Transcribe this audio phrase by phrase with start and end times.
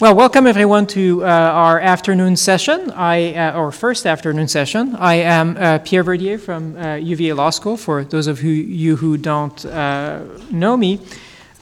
[0.00, 4.94] Well, welcome everyone to uh, our afternoon session, I, uh, our first afternoon session.
[4.96, 8.94] I am uh, Pierre Verdier from uh, UVA Law School, for those of who, you
[8.96, 11.00] who don't uh, know me.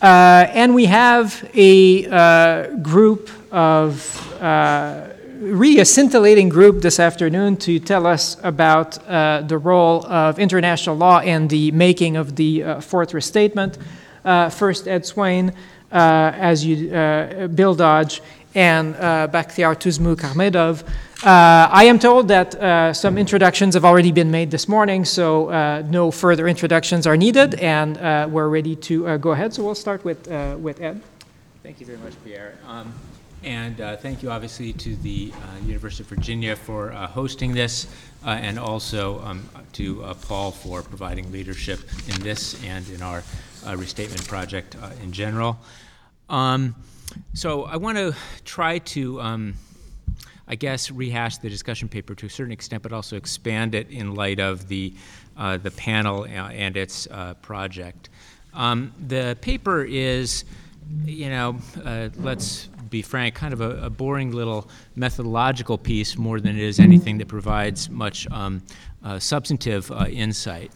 [0.02, 4.40] Uh, and we have a group of,
[5.40, 8.92] really a scintillating group this afternoon to tell us about
[9.48, 13.78] the role of international law and the making of the Fourth Restatement.
[14.50, 15.54] first, Ed Swaine.
[15.92, 18.22] Uh, as you, uh, Bill Dodge,
[18.54, 20.88] and uh, Bakhtiar Tuzmukhamedov.
[21.22, 25.50] I am told that some introductions have already been made this morning, so
[25.90, 27.98] no further introductions are needed, and
[28.32, 29.52] we're ready to go ahead.
[29.52, 30.28] So we'll start with,
[30.62, 31.02] with Ed.
[31.62, 32.56] Thank you very much, Pierre.
[32.66, 32.94] Um,
[33.44, 37.86] and uh, thank you, obviously, to the uh, University of Virginia for uh, hosting this,
[38.24, 43.22] and also um, to Paul for providing leadership in this and in our
[43.76, 45.58] restatement project in general.
[46.28, 46.74] Um,
[47.34, 49.54] so I want to try to, um,
[50.48, 54.14] I guess, rehash the discussion paper to a certain extent, but also expand it in
[54.14, 54.94] light of the
[55.36, 58.10] uh, the panel and its uh, project.
[58.54, 60.44] Um, the paper is,
[61.04, 66.38] you know, uh, let's be frank, kind of a, a, boring little methodological piece more
[66.38, 68.62] than it is anything that provides much um,
[69.02, 70.70] uh, substantive uh, insight.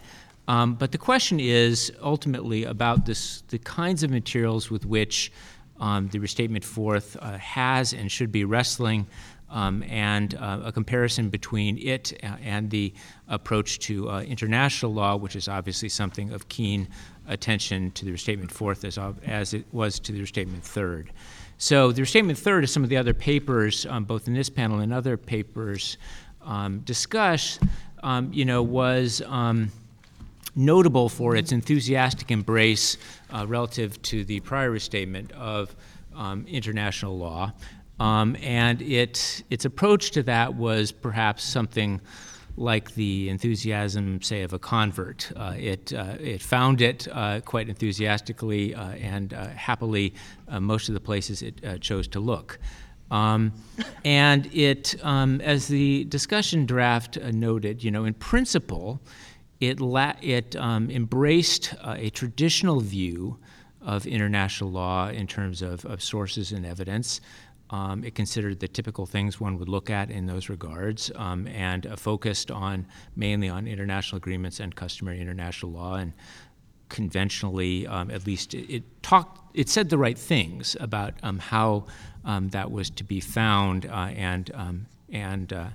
[0.49, 5.33] Um, but the question is ultimately about this, the kinds of materials with which
[5.81, 9.07] um, the restatement fourth uh, has and should be wrestling,
[9.51, 12.93] um, and uh, a comparison between it and the
[13.29, 16.89] approach to uh, international law, which is obviously something of keen
[17.29, 21.13] attention to the restatement fourth as, as it was to the restatement third.
[21.59, 24.81] So the restatement third, as some of the other papers, um, both in this panel
[24.81, 25.97] and other papers,
[26.43, 27.59] um, discuss,
[28.03, 29.23] um, you know, was
[30.57, 32.97] notable for its enthusiastic embrace
[33.31, 35.77] uh, relative to the prior restatement of
[36.15, 37.53] um, international law.
[38.01, 42.01] Um, and it, its approach to that was perhaps something
[42.57, 45.31] like the enthusiasm, say, of a convert.
[45.37, 50.15] Uh, it, uh, it found it uh, quite enthusiastically uh, and uh, happily
[50.59, 52.59] most of the places it chose to look.
[53.11, 53.53] Um,
[54.05, 59.01] and it, um, as the discussion draft noted, you know, in principle,
[59.61, 63.39] it, la- it um, embraced uh, a traditional view
[63.81, 67.21] of international law in terms of, of sources and evidence.
[67.71, 71.87] Um, it considered the typical things one would look at in those regards um, and
[71.87, 72.87] uh, focused on
[73.17, 76.13] mainly on international agreements and customary international law and
[76.89, 81.87] conventionally um, at least it, it, talked it said the right things about um, how
[82.25, 84.53] um, that was to be found uh, and
[85.11, 85.67] and uh,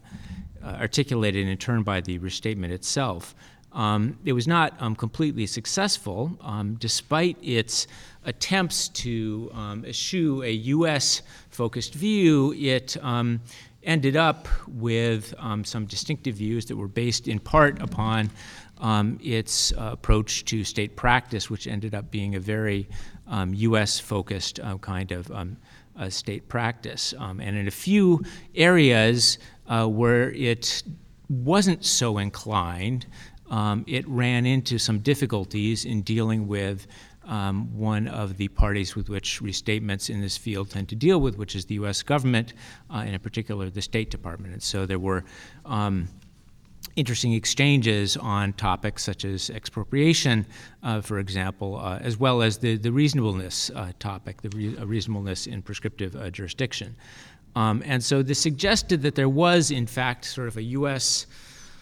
[0.64, 3.36] articulated in turn by the restatement itself
[3.74, 7.88] um, it was not um, completely successful, um, despite its
[8.26, 11.22] attempts to um, eschew a U.S.
[11.50, 12.54] focused view.
[12.54, 13.42] It um,
[13.84, 18.30] ended up with um, some distinctive views that were based in part upon
[19.22, 22.88] its uh, approach to state practice, which ended up being a very
[23.30, 24.00] U.S.
[24.00, 27.14] focused uh, kind of uh, state practice.
[27.18, 28.24] and in a few
[28.56, 29.38] areas
[29.68, 30.84] uh, where it
[31.30, 33.06] wasn't so inclined,
[33.52, 36.88] um, it ran into some difficulties in dealing with
[37.26, 41.38] um, one of the parties with which restatements in this field tend to deal with,
[41.38, 42.02] which is the U.S.
[42.02, 42.54] government,
[42.90, 44.54] uh, and in particular the State Department.
[44.54, 45.24] And so there were
[45.66, 46.08] um,
[46.96, 50.46] interesting exchanges on topics such as expropriation,
[50.82, 55.46] uh, for example, uh, as well as the, the reasonableness uh, topic, the re- reasonableness
[55.46, 56.96] in prescriptive uh, jurisdiction.
[57.56, 61.28] Um, and so this suggested that there was, in fact, sort of a U.S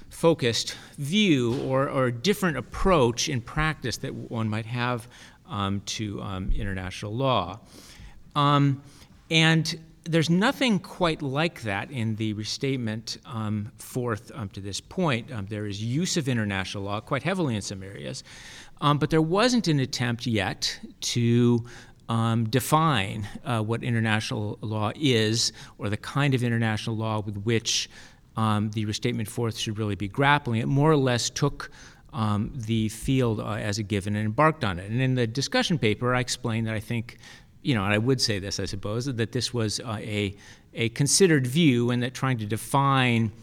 [0.09, 5.08] focused view or, or different approach in practice that one might have
[5.47, 7.59] um, to um, international law.
[8.36, 8.81] Um,
[9.31, 15.31] and there's nothing quite like that in the restatement um, fourth um, to this point.
[15.31, 18.24] Um, there is use of international law quite heavily in some areas,
[18.81, 21.66] but there wasn't an attempt yet to
[22.09, 27.90] um, define uh, what international law is or the kind of international law with which
[28.40, 30.62] um, the restatement fourth should really be grappling.
[30.62, 31.70] It more or less took
[32.14, 34.90] um, the field uh, as a given and embarked on it.
[34.90, 37.18] And in the discussion paper, I explained that I think,
[37.64, 40.38] you know, and I would say this, I suppose, that this was uh, a,
[40.74, 43.34] a considered view and that trying to define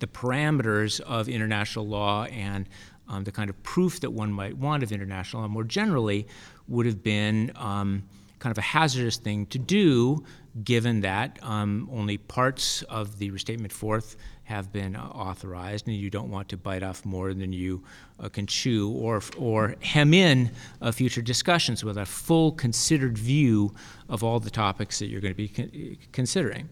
[0.00, 2.68] the parameters of international law and
[3.08, 6.26] um, the kind of proof that one might want of international law more generally
[6.66, 8.02] would have been um,
[8.40, 10.24] kind of a hazardous thing to do,
[10.64, 16.08] given that um, only parts of the restatement fourth have been uh, authorized, and you
[16.08, 17.84] don't want to bite off more than you
[18.18, 20.50] uh, can chew, or or hem in
[20.80, 23.74] uh, future discussions with a full considered view
[24.08, 26.68] of all the topics that you're going to be con- considering.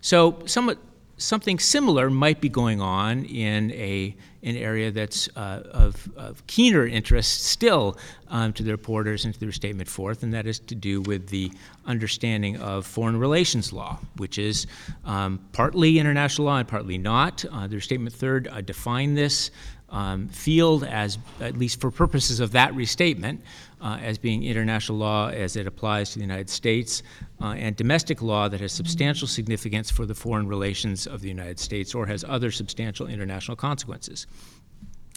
[0.00, 0.78] So, somewhat
[1.16, 6.86] something similar might be going on in a an area that's uh, of, of, keener
[6.86, 7.98] interest still
[8.28, 11.28] um, to the reporters and to the restatement fourth, and that is to do with
[11.28, 11.50] the
[11.84, 14.68] understanding of foreign relations law, which is
[15.04, 17.44] um, partly international law and partly not.
[17.46, 19.50] Uh, the restatement third uh, define this
[19.90, 23.40] um, field as, at least for purposes of that restatement,
[23.80, 27.02] uh, as being international law as it applies to the United States,
[27.40, 31.58] uh, and domestic law that has substantial significance for the foreign relations of the United
[31.58, 34.26] States or has other substantial international consequences.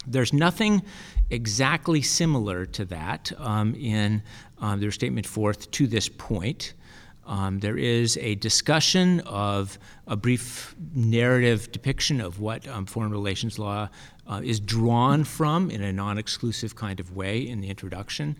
[0.07, 0.83] There's nothing
[1.29, 4.23] exactly similar to that um, in
[4.59, 6.73] um, the restatement fourth to this point.
[7.25, 9.77] Um, there is a discussion of
[10.07, 13.89] a brief narrative depiction of what um, foreign relations law
[14.29, 18.35] uh, is drawn from in a non exclusive kind of way in the introduction.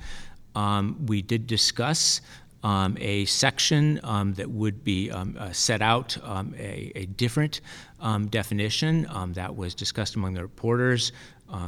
[0.56, 2.22] Um, we did discuss
[2.64, 7.62] um, a section um, that would be um, uh, set out um, a, a, different
[8.30, 11.12] definition that was discussed among the reporters.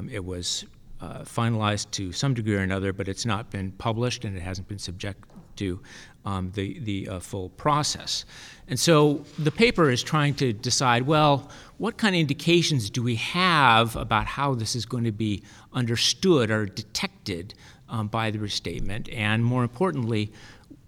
[0.10, 0.66] it was
[1.02, 4.68] uh, finalized to some degree or another, but it's not been published and it hasn't
[4.68, 5.24] been subject
[5.56, 5.80] to
[6.26, 8.26] um, the, the uh, full process.
[8.68, 13.16] And so the paper is trying to decide well, what kind of indications do we
[13.16, 17.54] have about how this is going to be understood or detected
[17.90, 19.10] um, by the restatement?
[19.10, 20.32] And more importantly,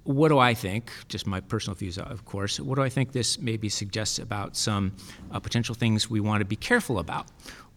[0.04, 3.40] what do I think, just my personal views, of course, what do I think this
[3.40, 4.92] maybe suggests about some
[5.32, 7.28] uh, potential things we want to be careful about?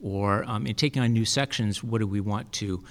[0.02, 2.82] Or um, in taking on new sections, what do we want to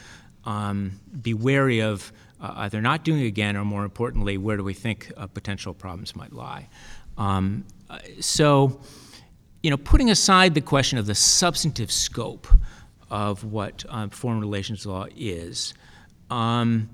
[0.45, 4.73] um, be wary of uh, either not doing again, or more importantly, where do we
[4.73, 6.67] think uh, potential problems might lie?
[7.17, 8.81] Um, uh, so,
[9.63, 12.47] you know, putting aside the question of the substantive scope
[13.09, 15.73] of what um, foreign relations law is,
[16.29, 16.89] um,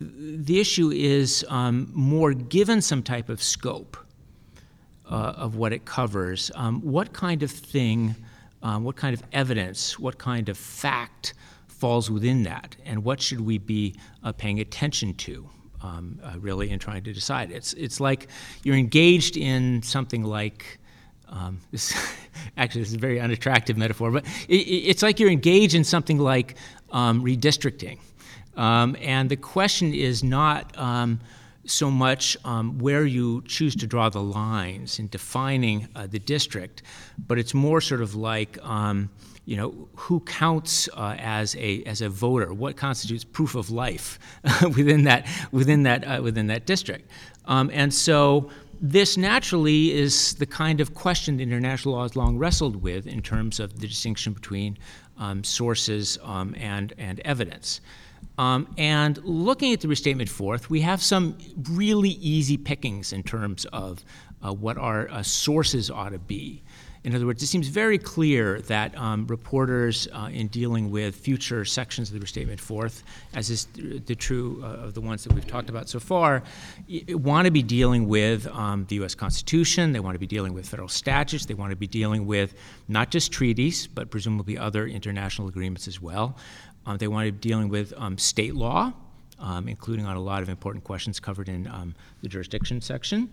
[0.00, 3.96] the issue is um, more given some type of scope
[5.10, 8.14] uh, of what it covers, um, what kind of thing,
[8.62, 11.34] um, what kind of evidence, what kind of fact
[11.78, 15.48] falls within that, and what should we be uh, paying attention to?
[15.82, 18.28] Um, uh, really, in trying to decide, it's it's like
[18.62, 20.78] you're engaged in something like
[21.28, 21.94] um, this.
[22.56, 26.18] actually, this is a very unattractive metaphor, but it, it's like you're engaged in something
[26.18, 26.56] like
[26.92, 27.98] um, redistricting,
[28.56, 31.20] um, and the question is not um,
[31.66, 36.82] so much um, where you choose to draw the lines in defining uh, the district,
[37.26, 39.10] but it's more sort of like um,
[39.46, 42.52] you know, who counts uh, as a as a voter?
[42.52, 44.18] What constitutes proof of life
[44.62, 47.10] within that within that uh, within that district?
[47.46, 48.50] Um, and so
[48.80, 53.22] this naturally is the kind of question that international law has long wrestled with in
[53.22, 54.76] terms of the distinction between
[55.16, 57.80] um, sources um, and and evidence.
[58.38, 61.38] Um, and looking at the restatement fourth, we have some
[61.70, 64.04] really easy pickings in terms of
[64.42, 66.62] uh, what our uh, sources ought to be.
[67.06, 71.64] In other words, it seems very clear that um, reporters, uh, in dealing with future
[71.64, 75.46] sections of the Restatement Fourth, as is the true uh, of the ones that we've
[75.46, 76.42] talked about so far,
[77.10, 79.14] want to be dealing with um, the U.S.
[79.14, 79.92] Constitution.
[79.92, 81.46] They want to be dealing with federal statutes.
[81.46, 82.54] They want to be dealing with
[82.88, 86.36] not just treaties, but presumably other international agreements as well.
[86.86, 88.92] Um, they want to be dealing with um, state law,
[89.38, 93.30] um, including on a lot of important questions covered in um, the jurisdiction section.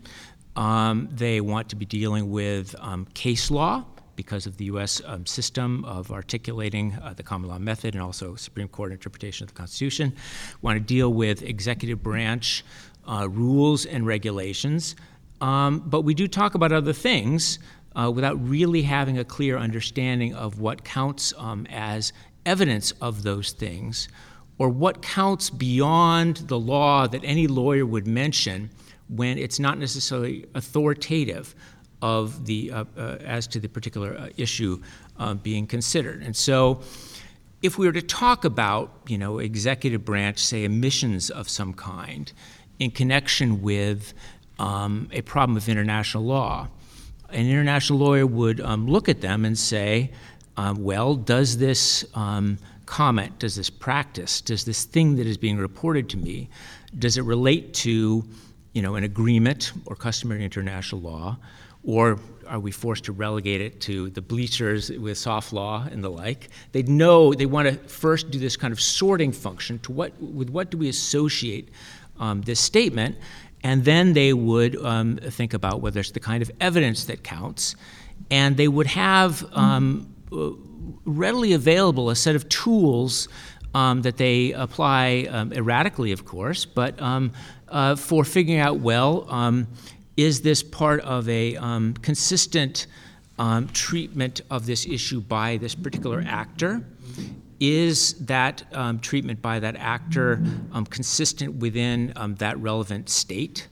[0.56, 3.84] Um, they want to be dealing with um, case law
[4.16, 5.02] because of the U.S.
[5.04, 9.48] Um, system of articulating uh, the common law method and also Supreme Court interpretation of
[9.48, 10.14] the Constitution.
[10.62, 12.64] Want to deal with executive branch
[13.08, 14.94] uh, rules and regulations.
[15.40, 17.58] Um, but we do talk about other things
[17.96, 22.12] uh, without really having a clear understanding of what counts um, as
[22.46, 24.08] evidence of those things
[24.58, 28.70] or what counts beyond the law that any lawyer would mention
[29.08, 31.54] when it's not necessarily authoritative
[32.02, 34.80] of the uh, uh, as to the particular uh, issue
[35.18, 36.22] uh, being considered.
[36.22, 36.80] And so,
[37.62, 42.32] if we were to talk about you know executive branch, say emissions of some kind,
[42.78, 44.12] in connection with
[44.58, 46.68] um, a problem of international law,
[47.30, 50.10] an international lawyer would um, look at them and say,
[50.56, 55.56] um, well, does this um, comment, does this practice, does this thing that is being
[55.56, 56.48] reported to me,
[56.98, 58.24] does it relate to
[58.74, 61.38] you know, an agreement or customary international law,
[61.84, 66.10] or are we forced to relegate it to the bleachers with soft law and the
[66.10, 66.48] like?
[66.72, 70.50] They'd know they want to first do this kind of sorting function to what with
[70.50, 71.70] what do we associate
[72.18, 73.16] um, this statement,
[73.62, 77.76] and then they would um, think about whether it's the kind of evidence that counts,
[78.30, 80.12] and they would have um,
[81.04, 83.28] readily available a set of tools
[83.74, 87.32] um, that they apply um, erratically, of course, but um,
[87.74, 89.66] uh, for figuring out well, um,
[90.16, 92.86] is this part of a um, consistent
[93.36, 96.84] um, treatment of this issue by this particular actor?
[97.58, 98.62] Is that
[99.02, 100.40] treatment by that actor
[100.90, 103.68] consistent within that relevant state?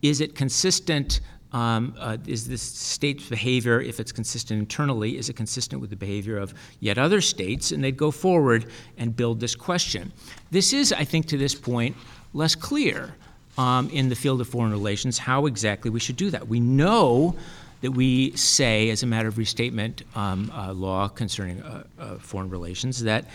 [0.00, 1.20] Is it consistent
[1.52, 5.96] um, uh, is this state's behavior, if it's consistent internally, is it consistent with the
[5.96, 7.70] behavior of yet other states?
[7.70, 8.66] And they'd go forward
[8.98, 10.12] and build this question.
[10.50, 11.96] This is, I think, to this point,
[12.32, 13.14] less clear
[13.58, 16.48] um, in the field of foreign relations how exactly we should do that.
[16.48, 17.36] We know
[17.80, 22.48] that we say, as a matter of restatement um, uh, law concerning uh, uh foreign
[22.50, 23.26] relations, that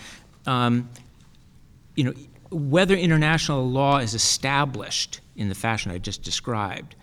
[0.45, 0.89] um,
[1.95, 2.13] you know
[2.51, 6.95] whether international law is established in the fashion I just described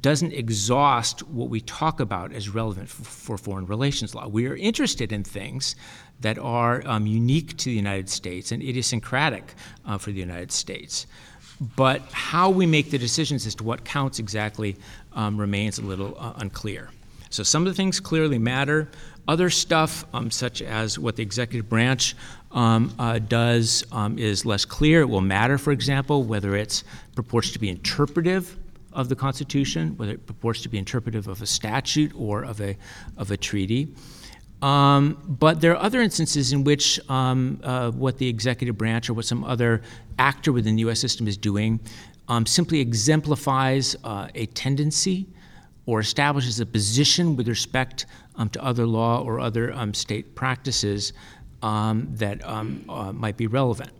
[0.00, 4.26] doesn't exhaust what we talk about as relevant for, for foreign relations law.
[4.26, 5.76] We are interested in things
[6.20, 11.06] that are um, unique to the United States and idiosyncratic uh, for the United States.
[11.60, 14.76] But how we make the decisions as to what counts exactly
[15.12, 16.90] um, remains a little uh, unclear.
[17.30, 18.88] So some of the things clearly matter.
[19.26, 22.14] Other stuff, um, such as what the executive branch
[22.52, 25.00] um, uh, does, um, is less clear.
[25.00, 26.82] It will matter, for example, whether it
[27.16, 28.56] purports to be interpretive
[28.92, 32.76] of the Constitution, whether it purports to be interpretive of a statute or of a,
[33.16, 33.88] of a treaty.
[34.64, 39.12] Um, but there are other instances in which um, uh, what the executive branch or
[39.12, 39.82] what some other
[40.18, 40.98] actor within the U.S.
[41.00, 41.80] system is doing
[42.28, 45.26] um, simply exemplifies uh, a tendency
[45.84, 48.06] or establishes a position with respect
[48.36, 51.12] um, to other law or other um, state practices
[51.62, 52.64] um, that uh,
[53.12, 53.90] might be relevant.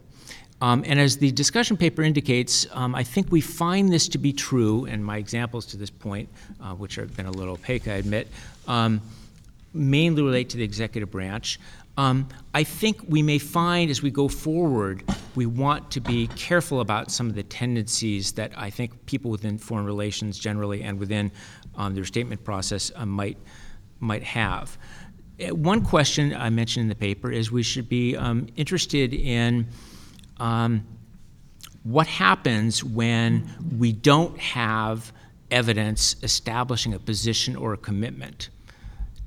[0.62, 5.04] And as the discussion paper indicates, I think we find this to be true, and
[5.04, 8.28] my examples to this point, uh, which have been a little opaque, I admit,
[9.75, 11.59] mainly relate to the executive branch.
[11.97, 15.04] Um, I think we may find as we go forward,
[15.35, 19.59] we want to be careful about some of the tendencies that I think people within
[19.59, 21.31] foreign relations generally and within
[21.76, 23.38] um, the restatement process uh, might,
[24.00, 24.76] might have.
[25.40, 29.69] Uh, one question I mentioned in the paper is we should be um, interested in
[30.38, 30.85] um,
[31.85, 35.12] what happens when we don't have
[35.50, 38.49] evidence establishing a position or a commitment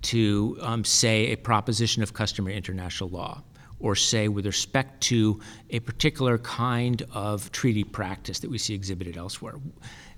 [0.03, 3.41] to, um, say, a proposition of customary international law,
[3.79, 5.39] or say, with respect to
[5.69, 9.55] a particular kind of treaty practice that we see exhibited elsewhere?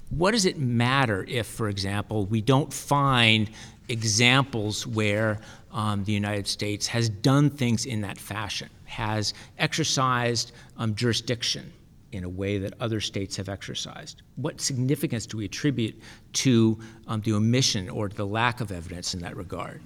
[0.10, 3.50] What does it matter if, for example, we don't find
[3.90, 5.40] examples where
[5.72, 11.72] um, the United States has done things in that fashion, has exercised um, jurisdiction
[12.12, 14.22] in a way that other states have exercised.
[14.36, 16.02] What significance do we attribute
[16.34, 19.82] to um, the omission or the lack of evidence in that regard?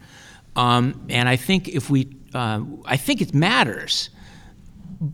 [0.56, 4.10] Um, and I think if we, uh, I think it matters,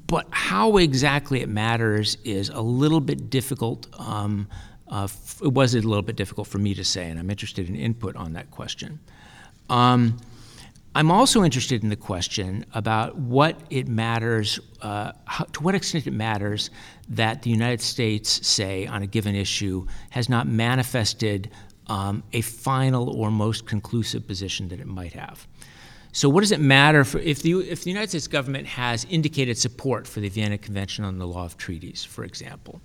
[0.07, 3.87] but how exactly it matters is a little bit difficult.
[3.99, 4.47] Um,
[4.91, 7.69] uh, f- it was a little bit difficult for me to say, and I'm interested
[7.69, 8.99] in input on that question.
[9.69, 10.17] Um,
[10.99, 16.05] I'm also interested in the question about what it matters, uh, how, to what extent
[16.07, 16.71] it matters
[17.07, 21.51] that the United States, say, on a given issue, has not manifested
[21.87, 25.47] um, a final or most conclusive position that it might have.
[26.11, 29.57] So, what does it matter for, if, the, if the United States government has indicated
[29.57, 32.81] support for the Vienna Convention on the Law of Treaties, for example?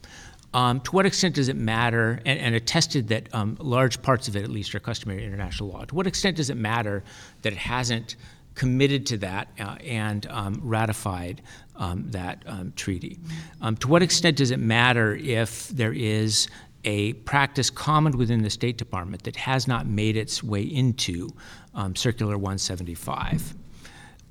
[0.54, 4.36] Um, to what extent does it matter, and, and attested that um, large parts of
[4.36, 5.84] it, at least, are customary international law?
[5.84, 7.02] To what extent does it matter
[7.42, 8.14] that it hasn't
[8.54, 11.42] committed to that uh, and um, ratified
[11.74, 13.18] um, that um, treaty?
[13.60, 16.46] Um, to what extent does it matter if there is
[16.84, 21.30] a practice common within the State Department that has not made its way into
[21.74, 23.54] um, Circular 175?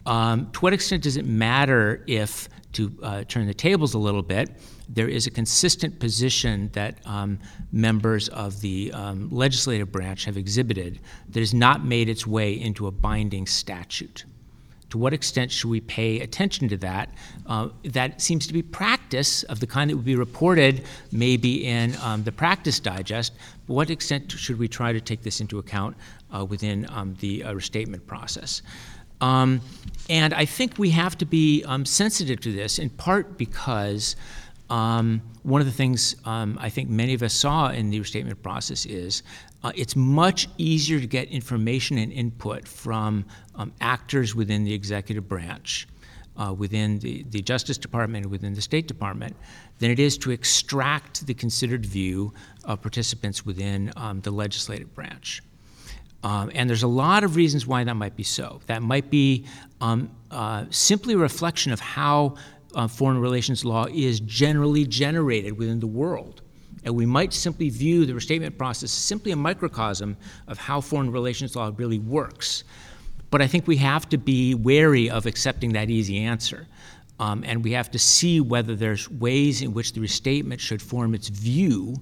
[0.05, 4.49] to what extent does it matter if, to uh, turn the tables a little bit,
[4.89, 7.39] there is a consistent position that um,
[7.71, 10.99] members of the um, legislative branch have exhibited
[11.29, 14.25] that has not made its way into a binding statute.
[14.93, 17.09] To what extent should we pay attention to that?
[17.47, 21.95] Uh, that seems to be practice of the kind that would be reported maybe in
[22.03, 23.33] um, the practice digest.
[23.65, 25.97] But what extent should we try to take this into account
[26.31, 28.61] uh, within um, the uh, restatement process?
[29.22, 29.62] Um,
[30.10, 34.15] and I think we have to be um, sensitive to this, in part because
[34.70, 38.41] um, one of the things um, I think many of us saw in the restatement
[38.43, 39.24] process is
[39.63, 45.27] uh, it's much easier to get information and input from um, actors within the executive
[45.27, 45.88] branch
[46.38, 49.36] uh, within the, the Justice Department and within the State Department
[49.79, 52.34] than it is to extract the considered view
[52.65, 55.41] of participants within um, the legislative branch.
[56.23, 58.61] Um, and there's a lot of reasons why that might be so.
[58.67, 59.45] That might be
[59.81, 62.35] um, uh, simply a reflection of how
[62.73, 66.41] uh, foreign relations law is generally generated within the world.
[66.85, 71.55] And we might simply view the restatement process simply a microcosm of how foreign relations
[71.55, 72.63] law really works.
[73.29, 76.67] But I think we have to be wary of accepting that easy answer.
[77.19, 81.13] Um, and we have to see whether there's ways in which the restatement should form
[81.13, 81.95] its view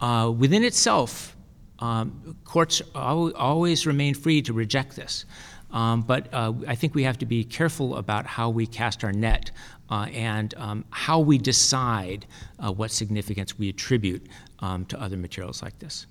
[0.00, 1.36] uh, within itself.
[1.80, 5.24] Um, courts al- always remain free to reject this.
[5.72, 9.12] Um, but uh, I think we have to be careful about how we cast our
[9.12, 9.50] net
[9.88, 12.26] uh, and um, how we decide
[12.58, 14.26] uh, what significance we attribute
[14.60, 16.06] um, to other materials like this.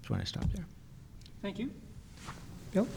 [0.00, 0.66] Just want to stop there.
[1.42, 1.70] Thank you.
[2.72, 2.88] Bill?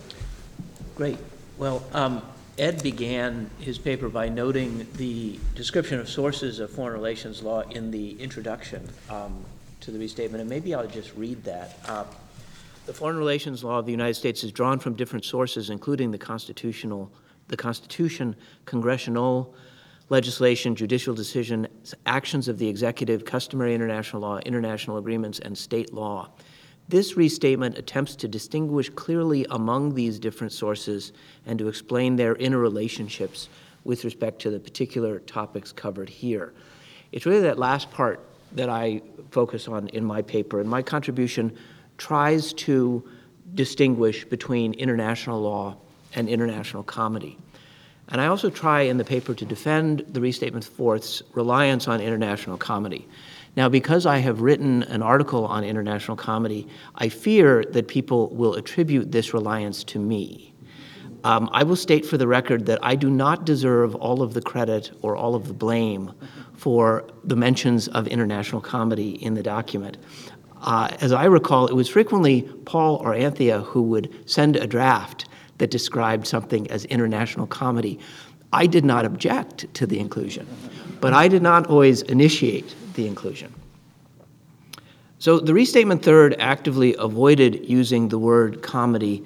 [0.96, 1.18] Great.
[1.58, 2.22] Well, um,
[2.58, 7.92] Ed began his paper by noting the description of sources of foreign relations law in
[7.92, 9.46] the introduction um,
[9.88, 11.80] to the restatement, and maybe I'll just read that.
[11.88, 12.04] Uh,
[12.88, 16.18] the foreign relations law of the United States is drawn from different sources, including the
[16.18, 17.10] constitutional,
[17.48, 19.56] the Constitution, congressional
[20.10, 21.68] legislation, judicial decision,
[22.06, 26.32] actions of the executive, customary international law, international agreements, and state law.
[26.90, 31.14] This restatement attempts to distinguish clearly among these different sources
[31.46, 33.48] and to explain their interrelationships
[33.86, 36.54] with respect to the particular topics covered here.
[37.14, 38.20] It's really that last part
[38.54, 39.02] that I
[39.32, 41.56] focus on in my paper, and my contribution
[41.98, 43.08] tries to
[43.54, 45.78] distinguish between international law
[46.14, 47.38] and international comity.
[48.10, 52.58] And I also try in the paper to defend the Restatement Fourth's reliance on international
[52.58, 53.06] comity.
[53.58, 58.54] Now, because I have written an article on international comity, I fear that people will
[58.54, 60.54] attribute this reliance to me.
[61.28, 64.42] Um, I will state for the record that I do not deserve all of the
[64.42, 66.14] credit or all of the blame
[66.54, 69.98] for the mentions of international comity in the document.
[70.62, 75.28] Uh, as I recall, it was frequently Paul or Anthea who would send a draft
[75.58, 78.00] that described something as international comity.
[78.54, 80.48] I did not object to the inclusion,
[81.02, 83.54] but I did not always initiate the inclusion.
[85.20, 89.26] So the restatement third actively avoided using the word comity,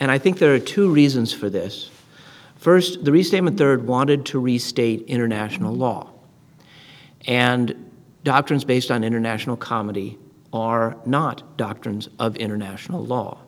[0.00, 1.90] and I think there are two reasons for this.
[2.56, 6.10] First, the restatement third wanted to restate international law,
[7.26, 7.90] and
[8.22, 10.18] doctrines based on international comity
[10.52, 13.38] are not doctrines of international law.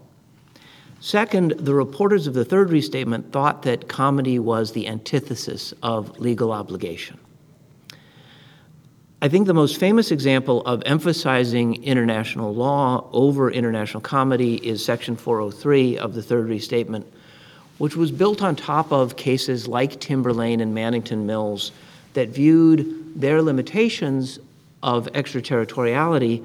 [1.01, 6.53] Second, the reporters of the third restatement thought that comity was the antithesis of legal
[6.53, 7.19] obligation.
[9.23, 15.17] I think the most famous example of emphasizing international law over international comity is Section
[15.17, 17.07] 403 of the Third Restatement,
[17.79, 21.73] which was built on top of cases like Timberlane and Mannington Mills
[22.13, 24.39] that viewed their limitations
[24.83, 26.45] of extraterritoriality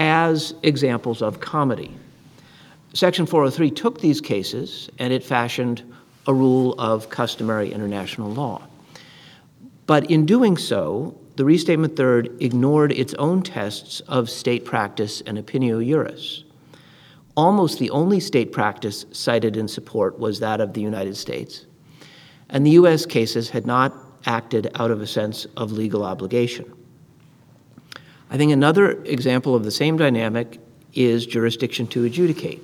[0.00, 1.92] as examples of comity.
[2.94, 5.84] Section 403 took these cases and it fashioned
[6.26, 8.60] a rule of customary international law.
[9.86, 15.38] But in doing so, the Restatement Third ignored its own tests of state practice and
[15.38, 16.44] opinio juris.
[17.36, 21.64] Almost the only state practice cited in support was that of the United States,
[22.50, 23.06] and the U.S.
[23.06, 23.94] cases had not
[24.26, 26.70] acted out of a sense of legal obligation.
[28.30, 30.58] I think another example of the same dynamic
[30.92, 32.62] is jurisdiction to adjudicate,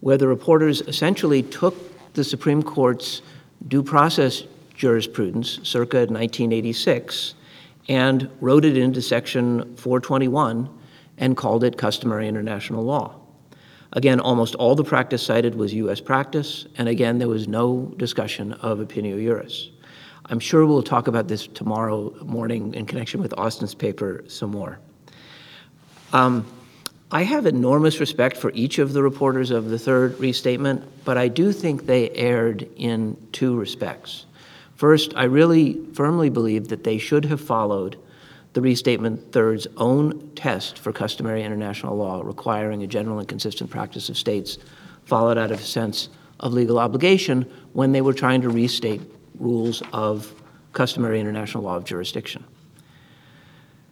[0.00, 1.74] where the reporters essentially took
[2.14, 3.20] the Supreme Court's
[3.68, 4.44] due process
[4.74, 7.34] jurisprudence circa 1986
[7.88, 10.68] and wrote it into Section 421
[11.18, 13.20] and called it customary international law.
[13.92, 16.00] Again, almost all the practice cited was U.S.
[16.00, 19.70] practice, and again, there was no discussion of opinio juris.
[20.26, 24.80] I'm sure we'll talk about this tomorrow morning in connection with Austin's paper some more.
[26.12, 26.46] Um,
[27.10, 31.28] I have enormous respect for each of the reporters of the third restatement, but I
[31.28, 34.26] do think they erred in two respects.
[34.84, 37.96] First, I really firmly believe that they should have followed
[38.52, 44.10] the Restatement Third's own test for customary international law, requiring a general and consistent practice
[44.10, 44.58] of states
[45.06, 49.00] followed out of a sense of legal obligation when they were trying to restate
[49.38, 50.34] rules of
[50.74, 52.44] customary international law of jurisdiction.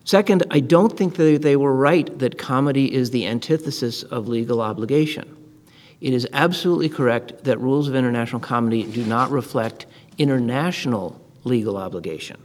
[0.04, 4.60] Second, I don't think that they were right that comity is the antithesis of legal
[4.60, 5.38] obligation.
[6.02, 9.86] It is absolutely correct that rules of international comity do not reflect
[10.18, 12.40] international legal obligation,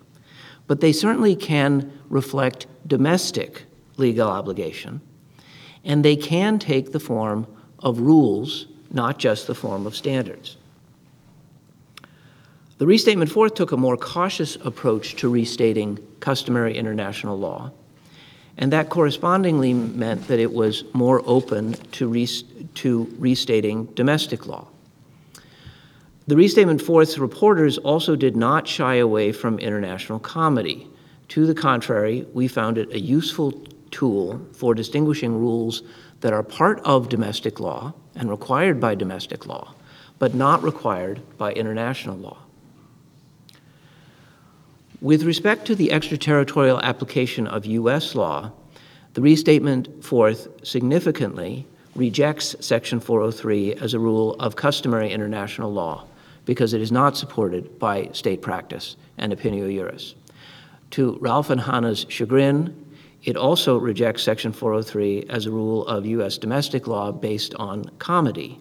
[0.67, 3.63] but they certainly can reflect domestic
[3.97, 5.01] legal obligation,
[5.83, 7.47] and they can take the form
[7.79, 10.57] of rules, not just the form of standards.
[12.77, 17.71] The Restatement Fourth took a more cautious approach to restating customary international law,
[18.57, 22.43] and that correspondingly meant that it was more open to, res-
[22.75, 24.67] to restating domestic law.
[26.27, 30.89] The Restatement Fourth's reporters also did not shy away from international comity.
[31.29, 33.53] To the contrary, we found it a useful
[33.91, 35.83] tool for distinguishing rules
[36.19, 39.73] that are part of domestic law and required by domestic law,
[40.19, 42.39] but not required by international law.
[44.99, 48.15] With respect to the extraterritorial application of U.S.
[48.15, 48.51] law,
[49.13, 56.03] the Restatement Fourth significantly rejects Section 403 as a rule of customary international law
[56.47, 60.15] because it is not supported by state practice and opinio juris.
[60.91, 62.73] To Ralph and Hannah's chagrin,
[63.23, 66.37] it also rejects Section 403 as a rule of U.S.
[66.37, 68.57] domestic law based on comity.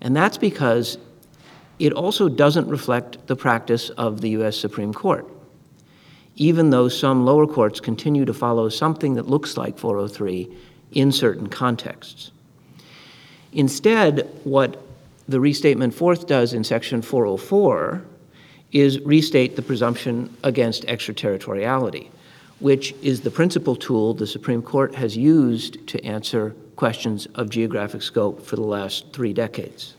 [0.00, 0.96] And that's because
[1.80, 4.56] it also doesn't reflect the practice of the U.S.
[4.56, 5.28] Supreme Court,
[6.36, 10.48] even though some lower courts continue to follow something that looks like 403
[10.92, 12.30] in certain contexts.
[13.52, 14.80] Instead, what
[15.28, 18.02] the restatement fourth does in section 404
[18.72, 22.10] is restate the presumption against extraterritoriality,
[22.60, 28.02] which is the principal tool the Supreme Court has used to answer questions of geographic
[28.02, 29.94] scope for the last three decades.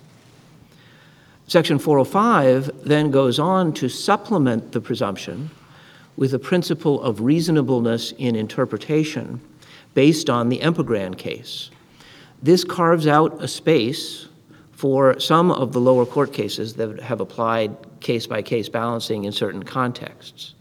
[1.48, 5.50] Section 405 then goes on to supplement the presumption
[6.18, 9.40] with a principle of reasonableness in interpretation
[9.94, 11.70] based on the Empagran case.
[12.42, 14.28] This carves out a space
[14.76, 19.32] for some of the lower court cases that have applied case by case balancing in
[19.32, 20.54] certain contexts.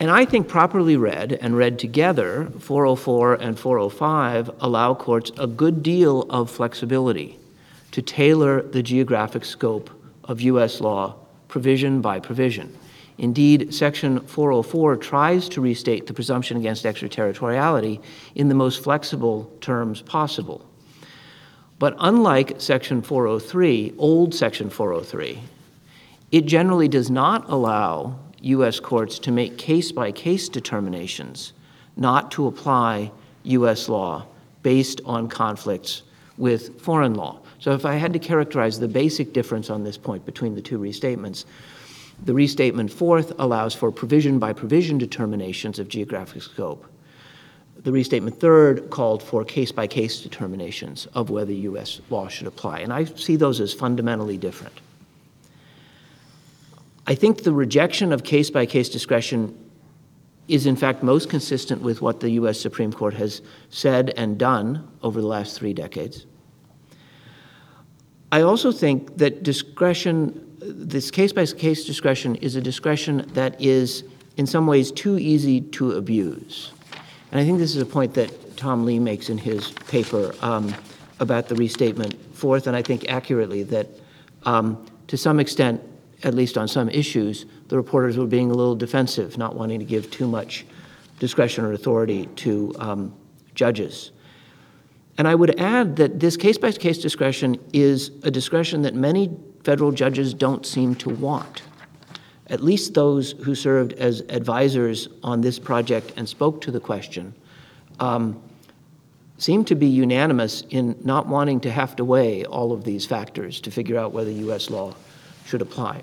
[0.00, 5.82] And I think properly read and read together, 404 and 405 allow courts a good
[5.82, 7.38] deal of flexibility
[7.90, 9.90] to tailor the geographic scope
[10.24, 10.80] of U.S.
[10.80, 11.16] law
[11.48, 12.74] provision by provision.
[13.18, 18.00] Indeed, Section 404 tries to restate the presumption against extraterritoriality
[18.34, 20.69] in the most flexible terms possible.
[21.80, 25.40] But unlike Section 403, old Section 403,
[26.30, 28.78] it generally does not allow U.S.
[28.78, 31.54] courts to make case by case determinations
[31.96, 33.10] not to apply
[33.44, 33.88] U.S.
[33.88, 34.26] law
[34.62, 36.02] based on conflicts
[36.36, 37.40] with foreign law.
[37.60, 40.78] So, if I had to characterize the basic difference on this point between the two
[40.78, 41.46] restatements,
[42.26, 46.89] the restatement fourth allows for provision by provision determinations of geographic scope.
[47.82, 52.00] The restatement third called for case by case determinations of whether U.S.
[52.10, 52.80] law should apply.
[52.80, 54.80] And I see those as fundamentally different.
[57.06, 59.56] I think the rejection of case by case discretion
[60.46, 62.60] is, in fact, most consistent with what the U.S.
[62.60, 63.40] Supreme Court has
[63.70, 66.26] said and done over the last three decades.
[68.32, 74.04] I also think that discretion, this case by case discretion, is a discretion that is,
[74.36, 76.72] in some ways, too easy to abuse.
[77.30, 80.74] And I think this is a point that Tom Lee makes in his paper um,
[81.20, 83.86] about the restatement fourth, and I think accurately that
[84.44, 85.80] um, to some extent,
[86.22, 89.84] at least on some issues, the reporters were being a little defensive, not wanting to
[89.84, 90.66] give too much
[91.18, 93.14] discretion or authority to um,
[93.54, 94.10] judges.
[95.18, 99.30] And I would add that this case by case discretion is a discretion that many
[99.64, 101.62] federal judges don't seem to want.
[102.50, 107.32] At least those who served as advisors on this project and spoke to the question
[108.00, 108.42] um,
[109.38, 113.60] seem to be unanimous in not wanting to have to weigh all of these factors
[113.60, 114.68] to figure out whether U.S.
[114.68, 114.94] law
[115.46, 116.02] should apply.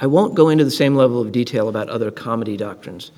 [0.00, 3.12] I won't go into the same level of detail about other comity doctrines.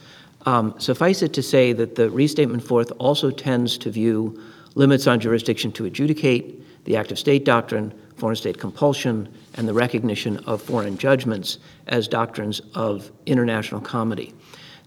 [0.44, 4.40] Um, suffice it to say that the Restatement Fourth also tends to view
[4.74, 9.74] limits on jurisdiction to adjudicate, the act of state doctrine, foreign state compulsion, and the
[9.74, 14.35] recognition of foreign judgments as doctrines of international comity.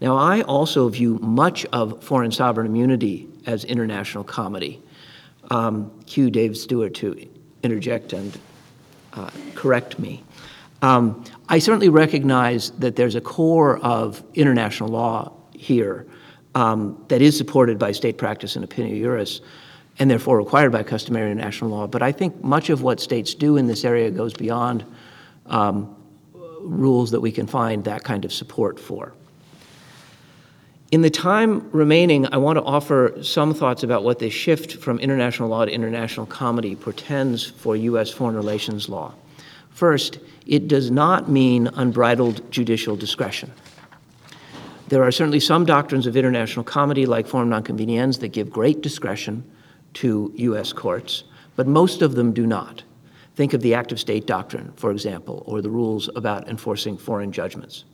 [0.02, 4.82] Now, I also view much of foreign sovereign immunity as international comity.
[5.52, 7.28] Um, cue Dave Stewart to
[7.63, 8.38] interject and
[9.13, 10.24] uh, correct me.
[10.82, 16.06] Um, I certainly recognize that there's a core of international law here
[16.56, 19.42] um, that is supported by state practice and opinio juris,
[20.00, 21.86] and therefore required by customary international law.
[21.86, 24.86] But I think much of what states do in this area goes beyond
[25.46, 25.96] um,
[26.62, 29.14] rules that we can find that kind of support for.
[30.92, 34.98] In the time remaining, I want to offer some thoughts about what this shift from
[35.00, 38.10] international law to international comity portends for U.S.
[38.10, 39.14] foreign relations law.
[39.70, 43.52] First, it does not mean unbridled judicial discretion.
[44.88, 49.44] There are certainly some doctrines of international comity, like forum nonconveniens, that give great discretion
[49.95, 50.73] to U.S.
[50.73, 51.23] courts,
[51.56, 52.84] but most of them do not.
[53.36, 57.32] Think of the act of state doctrine, for example, or the rules about enforcing foreign
[57.32, 57.86] judgments.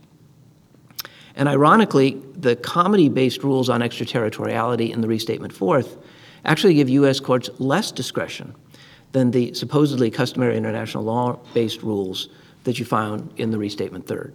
[1.36, 5.97] And ironically, the comity based rules on extraterritoriality in the Restatement Fourth
[6.45, 7.19] actually give U.S.
[7.19, 8.55] courts less discretion
[9.12, 12.29] than the supposedly customary international law based rules
[12.63, 14.34] that you found in the Restatement Third.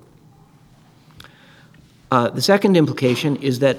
[2.10, 3.78] Uh, the second implication is that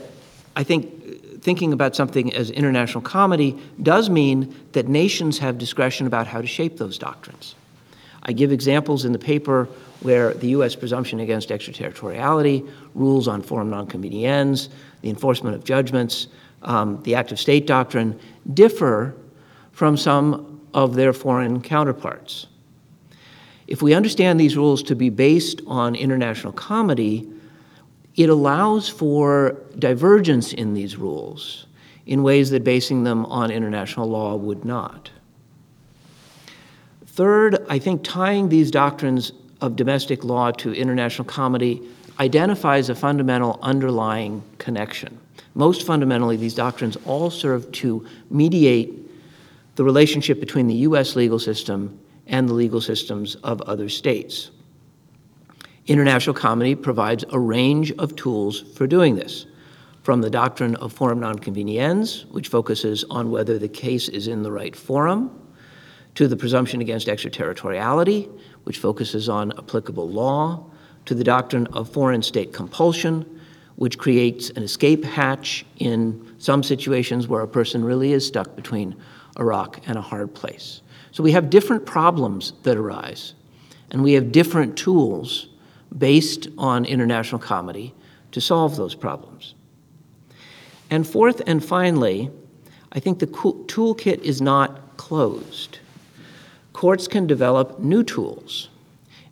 [0.56, 1.01] I think
[1.42, 6.48] thinking about something as international comity does mean that nations have discretion about how to
[6.48, 7.56] shape those doctrines.
[8.24, 9.68] I give examples in the paper
[10.02, 10.76] where the U.S.
[10.76, 14.70] presumption against extraterritoriality, rules on forum nonconveniens,
[15.02, 16.28] the enforcement of judgments,
[16.64, 18.20] um, the act of state doctrine
[18.54, 19.16] differ
[19.72, 22.48] from some of their foreign counterparts.
[23.68, 27.31] If we understand these rules to be based on international comity,
[28.16, 31.66] it allows for divergence in these rules
[32.06, 35.12] in ways that basing them on international law would not.
[37.06, 41.82] Third, I think tying these doctrines of domestic law to international comity
[42.20, 45.20] identifies a fundamental underlying connection.
[45.54, 48.98] Most fundamentally, these doctrines all serve to mediate
[49.76, 51.16] the relationship between the U.S.
[51.16, 54.52] legal system and the legal systems of other states.
[55.92, 59.46] International comity provides a range of tools for doing this,
[60.04, 64.42] from the doctrine of forum non conveniens, which focuses on whether the case is in
[64.42, 65.38] the right forum,
[66.16, 68.30] to the presumption against extraterritoriality,
[68.64, 70.66] which focuses on applicable law,
[71.04, 73.42] to the doctrine of foreign state compulsion,
[73.76, 78.96] which creates an escape hatch in some situations where a person really is stuck between
[79.36, 80.84] a rock and a hard place.
[81.12, 83.34] So we have different problems that arise,
[83.90, 85.50] and we have different tools
[85.98, 87.94] based on international comity
[88.32, 89.54] to solve those problems.
[90.90, 92.30] And fourth and finally,
[92.92, 95.80] I think the toolkit is not closed.
[96.74, 98.70] Courts can develop new tools,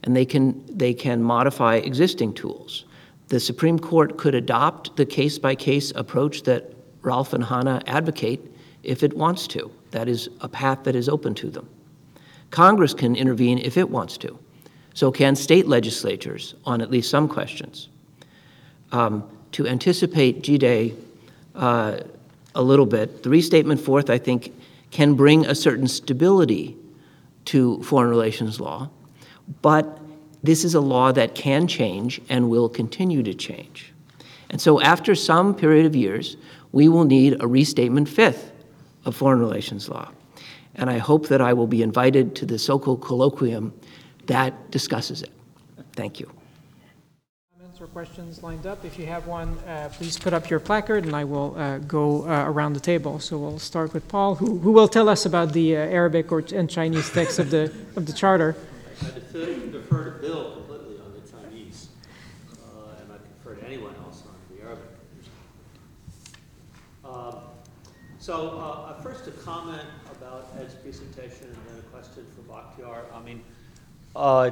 [0.03, 2.85] and they can, they can modify existing tools.
[3.27, 8.41] The Supreme Court could adopt the case by case approach that Ralph and Hannah advocate
[8.83, 9.71] if it wants to.
[9.91, 11.69] That is a path that is open to them.
[12.51, 14.39] Congress can intervene if it wants to.
[14.99, 17.87] So can state legislatures on at least some questions.
[18.91, 20.93] Um, to anticipate G Day
[21.55, 21.99] uh,
[22.53, 24.53] a little bit, the restatement fourth, I think,
[24.91, 26.75] can bring a certain stability
[27.45, 28.89] to foreign relations law,
[29.61, 30.01] but
[30.43, 33.93] this is a law that can change and will continue to change.
[34.49, 36.35] And so, after some period of years,
[36.73, 38.51] we will need a restatement fifth
[39.05, 40.11] of foreign relations law.
[40.75, 43.71] And I hope that I will be invited to the SOCO colloquium
[44.29, 45.31] that discusses it.
[45.93, 46.31] Thank you.
[47.57, 48.85] Comments or questions lined up?
[48.85, 52.27] If you have one, uh, please put up your placard and I will uh, go
[52.27, 53.19] uh, around the table.
[53.19, 56.43] So we'll start with Paul, who, who will tell us about the uh, Arabic or,
[56.53, 58.55] and Chinese text of the, of the charter.
[59.01, 61.89] I defer, defer to Bill completely on the Chinese,
[62.53, 64.85] uh, and I defer to anyone else on the Arabic.
[67.03, 67.43] Um,
[68.19, 73.05] so, uh, first a comment about Ed's presentation and then a question for Bakhtiar.
[73.13, 73.41] I mean,
[74.19, 74.51] uh,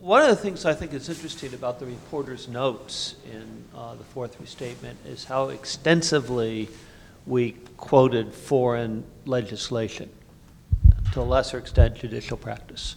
[0.00, 4.04] one of the things I think is interesting about the reporter's notes in uh, the
[4.04, 6.68] fourth restatement is how extensively
[7.26, 10.10] we quoted foreign legislation,
[11.12, 12.96] to a lesser extent, judicial practice.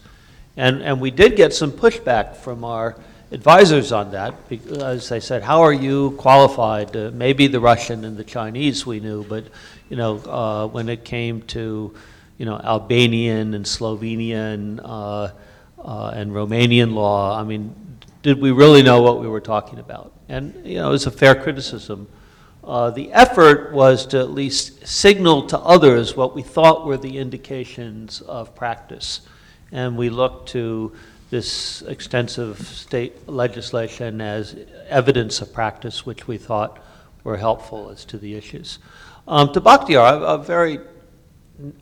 [0.58, 2.98] And, and we did get some pushback from our
[3.32, 6.92] advisors on that because they said, how are you qualified?
[6.94, 9.46] To, maybe the Russian and the Chinese we knew, but
[9.90, 11.96] you know, uh, when it came to
[12.38, 14.80] you know, Albanian and Slovenian
[15.84, 17.40] uh, and Romanian law.
[17.40, 17.76] I mean,
[18.22, 20.14] did we really know what we were talking about?
[20.28, 22.08] And, you know, it's a fair criticism.
[22.64, 27.18] Uh, the effort was to at least signal to others what we thought were the
[27.18, 29.22] indications of practice.
[29.72, 30.92] And we looked to
[31.30, 34.56] this extensive state legislation as
[34.88, 36.84] evidence of practice, which we thought
[37.24, 38.80] were helpful as to the issues.
[39.28, 40.80] Um, to Bakhtiar, a, a very,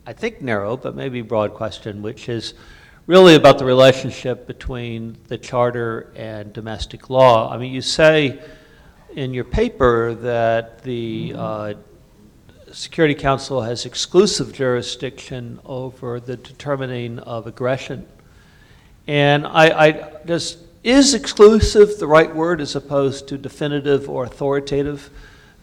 [0.06, 2.54] I think, narrow but maybe broad question, which is
[3.08, 7.50] really about the relationship between the charter and domestic law.
[7.50, 8.38] I mean, you say
[9.16, 11.74] in your paper that the uh,
[12.70, 18.06] Security Council has exclusive jurisdiction over the determining of aggression.
[19.06, 25.08] And I, I just, is exclusive the right word as opposed to definitive or authoritative?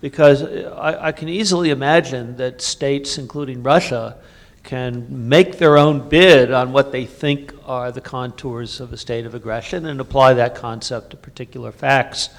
[0.01, 4.17] Because I, I can easily imagine that states, including Russia,
[4.65, 9.25] can make their own bid on what they think are the contours of a state
[9.25, 12.29] of aggression and apply that concept to particular facts,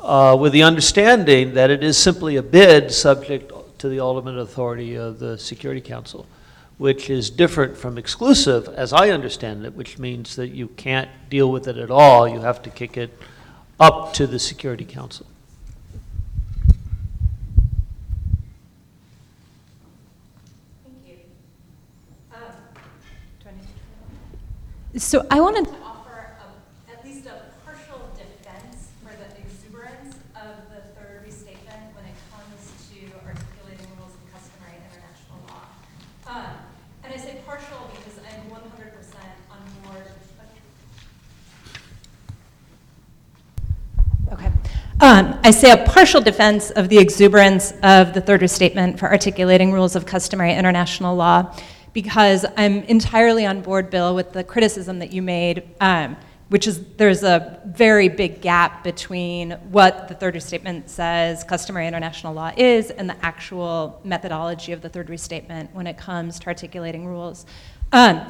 [0.00, 4.94] uh, with the understanding that it is simply a bid subject to the ultimate authority
[4.94, 6.26] of the Security Council.
[6.78, 11.50] which is different from exclusive, as I understand it, which means that you can't deal
[11.50, 12.28] with it at all.
[12.28, 13.10] You have to kick it
[13.80, 15.26] up to the Security Council.
[20.84, 21.16] Thank you.
[22.32, 22.52] Um,
[23.42, 23.68] do I need to-
[24.96, 30.56] So I wanted to offer a- at least a partial defense for the exuberance of
[30.74, 35.68] the third restatement when it comes to articulating rules of customary international law.
[36.26, 36.52] Um,
[37.04, 40.04] And I say partial because I'm 100% on board.
[44.32, 44.50] Okay.
[45.00, 49.72] Um, I say a partial defense of the exuberance of the third restatement for articulating
[49.72, 51.54] rules of customary international law
[51.92, 56.16] because I'm entirely on board, Bill, with the criticism that you made, um,
[56.48, 62.32] which is there's a very big gap between what the third restatement says customary international
[62.32, 67.06] law is and the actual methodology of the third restatement when it comes to articulating
[67.06, 67.44] rules.
[67.92, 68.26] Um,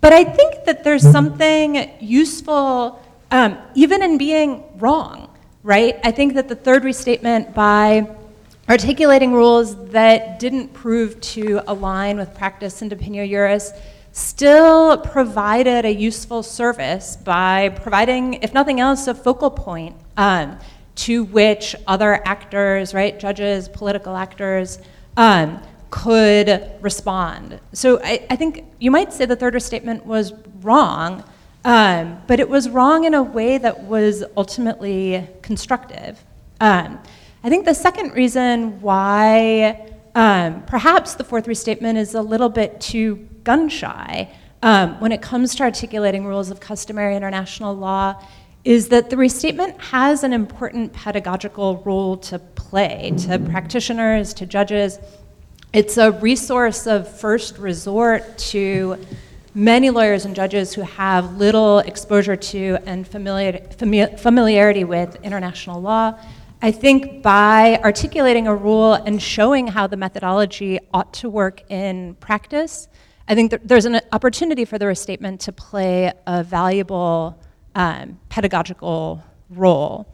[0.00, 5.28] but I think that there's something useful um, even in being wrong,
[5.62, 5.98] right?
[6.04, 8.16] I think that the third restatement, by
[8.68, 13.72] articulating rules that didn't prove to align with practice and opinio juris,
[14.12, 20.58] still provided a useful service by providing, if nothing else, a focal point um,
[20.94, 24.78] to which other actors, right, judges, political actors,
[25.16, 27.60] um, could respond.
[27.72, 31.22] So I, I think you might say the third restatement was wrong,
[31.64, 36.22] um, but it was wrong in a way that was ultimately constructive.
[36.60, 36.98] Um,
[37.46, 42.80] I think the second reason why um, perhaps the fourth restatement is a little bit
[42.80, 48.20] too gun shy um, when it comes to articulating rules of customary international law
[48.64, 54.98] is that the restatement has an important pedagogical role to play to practitioners, to judges.
[55.72, 58.98] It's a resource of first resort to
[59.54, 63.60] many lawyers and judges who have little exposure to and familiar,
[64.18, 66.18] familiarity with international law.
[66.62, 72.14] I think by articulating a rule and showing how the methodology ought to work in
[72.14, 72.88] practice,
[73.28, 77.38] I think that there's an opportunity for the restatement to play a valuable
[77.74, 80.06] um, pedagogical role.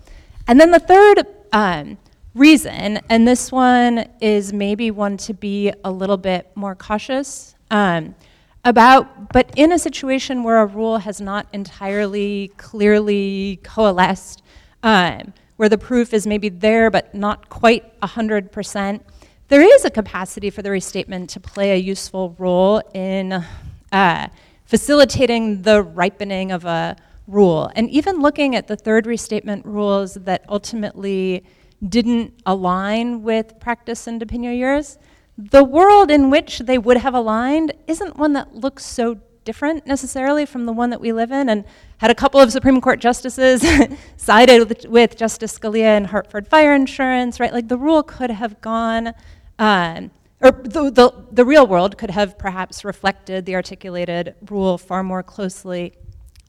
[0.48, 1.96] And then the third um,
[2.34, 8.16] reason, and this one is maybe one to be a little bit more cautious um,
[8.64, 14.42] about, but in a situation where a rule has not entirely clearly coalesced,
[14.82, 19.00] um, where the proof is maybe there but not quite 100%,
[19.46, 23.44] there is a capacity for the restatement to play a useful role in
[23.92, 24.26] uh,
[24.64, 26.96] facilitating the ripening of a
[27.28, 27.70] rule.
[27.76, 31.44] And even looking at the third restatement rules that ultimately
[31.88, 34.98] didn't align with practice and opinio juris,
[35.38, 40.46] the world in which they would have aligned isn't one that looks so different necessarily
[40.46, 41.48] from the one that we live in.
[41.48, 41.64] And
[41.98, 43.64] had a couple of Supreme Court justices
[44.16, 47.52] sided with, with, Justice Scalia and Hartford Fire Insurance, right?
[47.52, 49.14] Like the rule could have gone,
[49.58, 55.02] um, or the, the, the real world could have perhaps reflected the articulated rule far
[55.02, 55.92] more closely,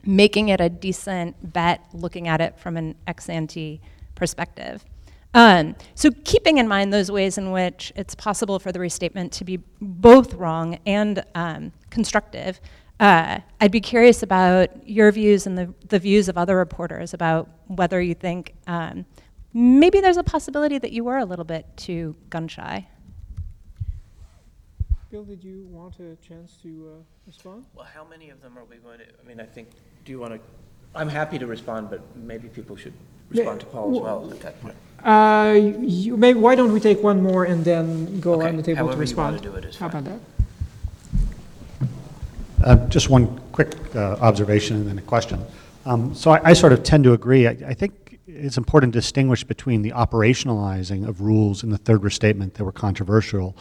[0.05, 3.81] making it a decent bet looking at it from an ex ante
[4.15, 4.83] perspective.
[5.35, 9.43] Um, so, keeping in mind those ways in which it's possible for the restatement to
[9.43, 12.61] be both wrong and um, constructive,
[12.99, 17.49] uh, I'd be curious about your views and the, the views of other reporters about
[17.67, 19.05] whether you think um,
[19.53, 22.87] maybe there's a possibility that you were a little bit too gun shy.
[25.11, 27.65] Bill, did you want a chance to uh, respond?
[27.75, 29.69] Well, how many of them are we going to, I mean, I think,
[30.05, 30.39] do you want to,
[30.95, 32.93] I'm happy to respond, but maybe people should
[33.29, 34.75] respond to Paul as well at that point.
[35.03, 38.63] Uh, you, maybe, why don't we take one more and then go Okay, around the
[38.63, 39.35] table to however you respond?
[39.35, 40.01] wanna do it is How fine.
[40.01, 40.32] about that?
[42.63, 45.39] Uh, Just one quick uh, observation and then a question.
[45.85, 47.47] Um, So I I sort of tend to agree.
[47.47, 52.03] I I think it's important to distinguish between the operationalizing of rules in the third
[52.03, 53.55] restatement that were controversial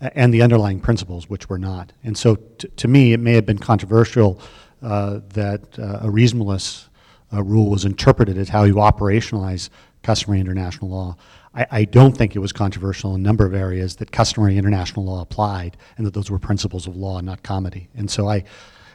[0.00, 1.92] and the underlying principles, which were not.
[2.04, 4.40] And so t- to me, it may have been controversial
[4.82, 6.88] uh, that uh, a reasonableness
[7.32, 9.70] uh, rule was interpreted as how you operationalize
[10.02, 11.16] customary international law.
[11.56, 15.04] I, I don't think it was controversial in a number of areas that customary international
[15.06, 17.88] law applied and that those were principles of law, not comity.
[17.96, 18.44] And so I,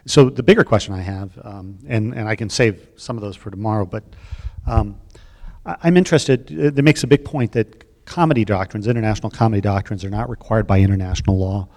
[0.06, 3.36] so the bigger question I have, um, and, and I can save some of those
[3.36, 4.04] for tomorrow, but
[4.68, 5.00] um,
[5.66, 10.04] I- I'm interested, uh, that makes a big point that comity doctrines, international comity doctrines,
[10.04, 11.68] are not required by international law.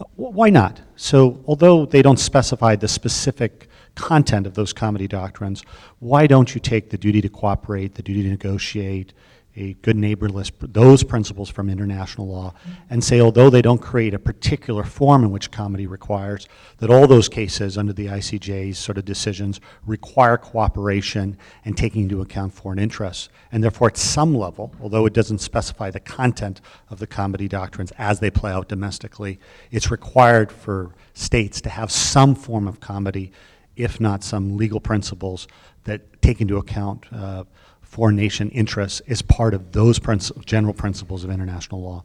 [0.00, 0.80] Uh, wh- Why not?
[0.96, 5.62] So, although they don't specify the specific content of those comity doctrines,
[5.98, 9.12] why don't you take the duty to cooperate, the duty to negotiate,
[9.54, 12.54] a good neighborliness, those principles from international law,
[12.88, 17.06] and say, although they don't create a particular form in which comity requires, that all
[17.06, 22.78] those cases under the ICJ's sort of decisions require cooperation and taking into account foreign
[22.78, 23.28] interests.
[23.50, 27.92] And therefore, at some level, although it doesn't specify the content of the comity doctrines
[27.98, 29.38] as they play out domestically,
[29.70, 33.32] it's required for states to have some form of comity,
[33.76, 35.48] if not some legal principles
[35.84, 37.44] that take into account uh,
[37.80, 42.04] foreign nation interests as part of those princi- general principles of international law.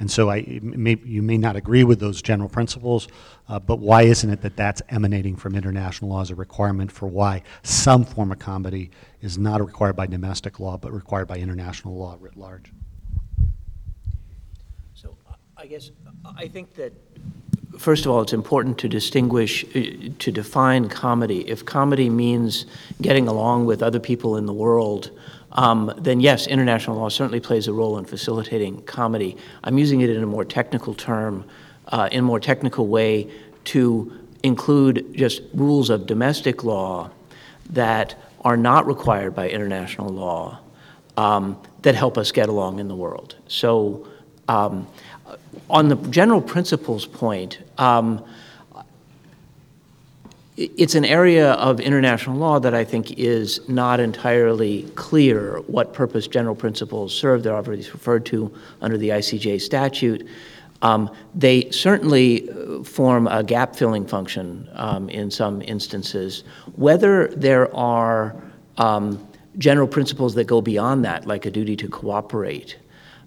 [0.00, 3.08] And so I, may, you may not agree with those general principles,
[3.48, 7.08] uh, but why isn't it that that's emanating from international law as a requirement for
[7.08, 8.90] why some form of comity
[9.20, 12.72] is not required by domestic law, but required by international law writ large?
[15.60, 15.90] I guess,
[16.36, 16.92] I think that,
[17.78, 21.40] first of all, it's important to distinguish, uh, to define comity.
[21.48, 22.64] If comity means
[23.02, 25.10] getting along with other people in the world,
[25.50, 29.36] um, then yes, international law certainly plays a role in facilitating comity.
[29.64, 31.44] I'm using it in a more technical term,
[31.88, 33.28] uh, in a more technical way
[33.64, 34.12] to
[34.44, 37.10] include just rules of domestic law
[37.70, 40.60] that are not required by international law
[41.16, 43.34] um, that help us get along in the world.
[43.48, 44.06] So,
[44.46, 44.86] um,
[45.70, 48.24] on the general principles point, um,
[50.58, 56.26] it's an area of international law that I think is not entirely clear what purpose
[56.26, 57.44] general principles serve.
[57.44, 60.26] They're already referred to under the ICJ statute.
[60.82, 66.42] Um, they certainly uh, form a gap filling function um, in some instances.
[66.74, 68.34] Whether there are
[68.78, 69.24] um,
[69.58, 72.76] general principles that go beyond that, like a duty to cooperate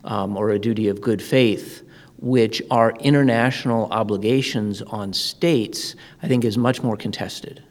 [0.04, 1.84] um, or a duty of good faith,
[2.22, 7.64] which are international obligations on states, I think is much more contested.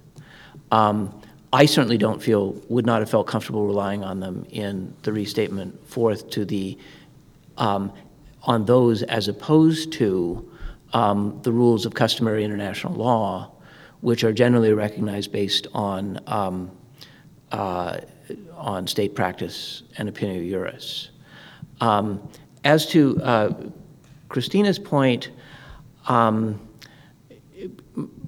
[0.73, 1.21] Um,
[1.53, 5.87] I certainly don't feel, would not have felt comfortable relying on them in the restatement
[5.89, 6.77] fourth to the,
[7.59, 7.93] um,
[8.43, 10.49] on those as opposed to
[10.93, 13.53] um, the rules of customary international law,
[14.01, 16.71] which are generally recognized based on, um,
[17.53, 17.99] uh,
[18.57, 21.11] on state practice and opinio juris.
[21.81, 22.29] Um,
[22.65, 23.55] as to uh,
[24.31, 25.31] Christina's point,
[26.07, 26.59] um,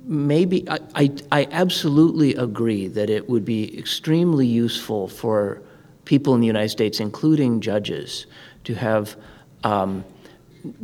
[0.04, 5.62] maybe I, I, I, absolutely agree that it would be extremely useful for
[6.04, 8.26] people in the United States, including judges,
[8.64, 9.16] to have
[9.62, 10.04] um,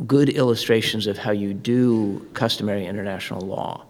[0.06, 3.84] good illustrations of how you do customary international law.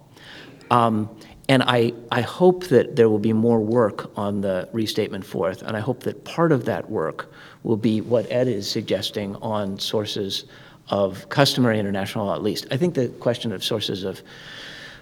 [0.70, 1.08] Um,
[1.50, 5.76] and I, I hope that there will be more work on the restatement fourth, and
[5.76, 7.32] I hope that part of that work
[7.64, 10.44] will be what Ed is suggesting on sources
[10.90, 12.66] of customary international law, at least.
[12.70, 14.22] I think the question of sources of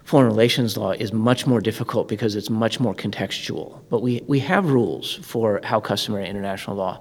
[0.05, 3.81] foreign relations law is much more difficult because it's much more contextual.
[3.91, 7.01] But we, we have rules for how customary international law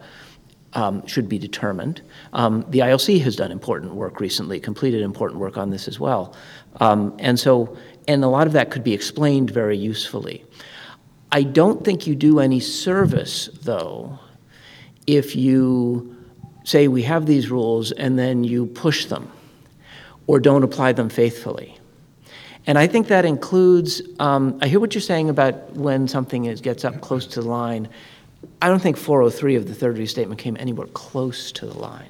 [0.73, 2.01] um, should be determined.
[2.33, 6.35] Um, the ILC has done important work recently, completed important work on this as well.
[6.79, 7.77] Um, and so,
[8.07, 10.43] and a lot of that could be explained very usefully.
[11.31, 14.19] I don't think you do any service, though,
[15.07, 16.14] if you
[16.65, 19.31] say we have these rules and then you push them
[20.27, 21.77] or don't apply them faithfully.
[22.67, 26.61] And I think that includes, um, I hear what you're saying about when something is,
[26.61, 27.87] gets up close to the line.
[28.61, 32.09] I don't think 403 of the third restatement came anywhere close to the line.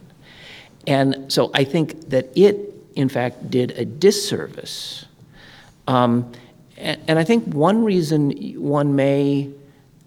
[0.87, 5.05] And so I think that it, in fact, did a disservice.
[5.87, 6.31] Um,
[6.77, 8.31] and, and I think one reason
[8.61, 9.49] one may,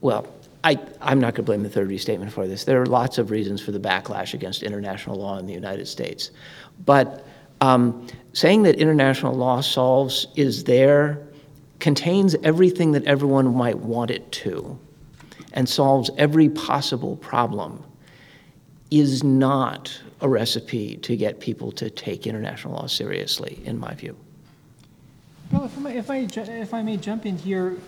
[0.00, 0.26] well,
[0.68, 2.64] I, I'm not going to blame the third restatement for this.
[2.64, 6.30] There are lots of reasons for the backlash against international law in the United States.
[6.84, 7.26] But
[7.62, 11.26] um, saying that international law solves is there,
[11.80, 14.78] contains everything that everyone might want it to,
[15.54, 17.82] and solves every possible problem,
[18.90, 24.14] is not a recipe to get people to take international law seriously, in my view.
[25.50, 26.16] Well, if I, if I,
[26.50, 27.78] if I may jump in here,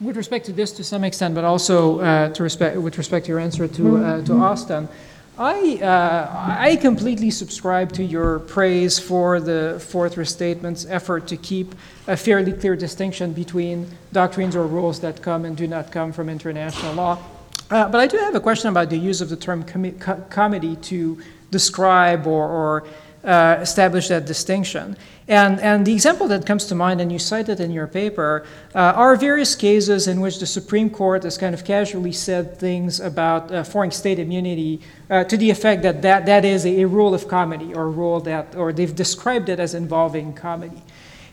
[0.00, 3.32] with respect to this to some extent, but also uh, to respect, with respect to
[3.32, 4.88] your answer to, uh, to Austin,
[5.38, 11.74] I, uh, I completely subscribe to your praise for the Fourth Restatement's effort to keep
[12.06, 16.28] a fairly clear distinction between doctrines or rules that come and do not come from
[16.28, 17.18] international law.
[17.70, 19.92] Uh, but I do have a question about the use of the term com-
[20.28, 21.18] comity to
[21.50, 22.84] describe or, or
[23.24, 24.96] uh, establish that distinction.
[25.28, 28.44] And, and the example that comes to mind, and you cite it in your paper,
[28.74, 32.98] uh, are various cases in which the Supreme Court has kind of casually said things
[32.98, 37.14] about uh, foreign state immunity uh, to the effect that that, that is a, rule
[37.14, 40.82] of comity or rule that, or they've described it as involving comity.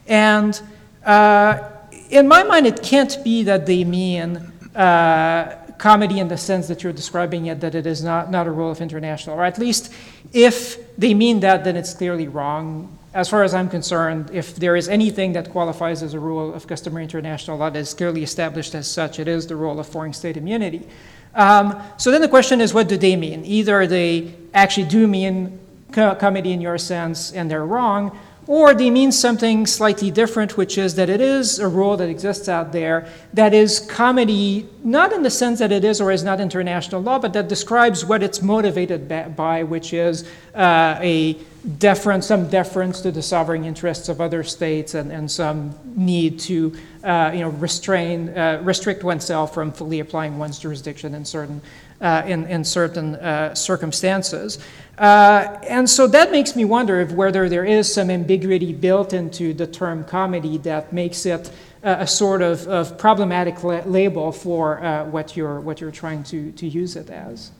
[0.08, 0.62] And
[1.06, 1.70] uh,
[2.10, 4.38] in my mind, it can't be that they mean
[4.76, 8.52] uh, comity in the sense that you're describing it, that it is not, not a
[8.52, 9.92] rule of international, or at least
[10.34, 12.98] if they mean that, then it's clearly wrong.
[13.14, 16.68] As far as I'm concerned, if there is anything that qualifies as a rule of
[16.68, 20.14] customary international law that is clearly established as such, it is the rule of foreign
[20.14, 20.88] state immunity.
[21.34, 23.46] Um, so then the question is, what do they mean?
[23.46, 25.60] Either they actually do mean
[25.92, 28.18] co- comity in your sense and they're wrong,
[28.48, 32.48] or they mean something slightly different, which is that it is a rule that exists
[32.48, 36.39] out there that is comity, not in the sense that it is or is not
[36.39, 41.38] international law, but that describes what it's motivated by, which is uh, a
[41.78, 46.74] deference, some deference to the sovereign interests of other states, and, and some need to,
[47.04, 51.62] uh, you know, restrain, uh, restrict oneself from fully applying one's jurisdiction in certain,
[52.02, 54.60] uh, in, in certain uh, circumstances.
[54.98, 59.54] Uh, and so that makes me wonder if whether there is some ambiguity built into
[59.54, 61.52] the term comity that makes it
[61.84, 66.24] uh, a sort of, of problematic la- label for uh, what you're what you're trying
[66.24, 67.52] to, to use it as.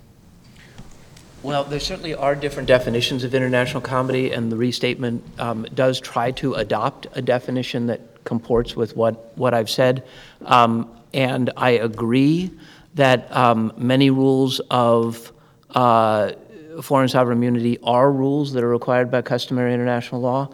[1.44, 6.32] Well, there certainly are different definitions of international comity, and the restatement um, does try
[6.32, 10.04] to adopt a definition that comports with what, what I've said.
[10.44, 12.52] Um, and I agree
[12.98, 15.32] that um, many rules of
[15.72, 16.32] uh,
[16.82, 20.50] foreign sovereign immunity are rules that are required by customary international law.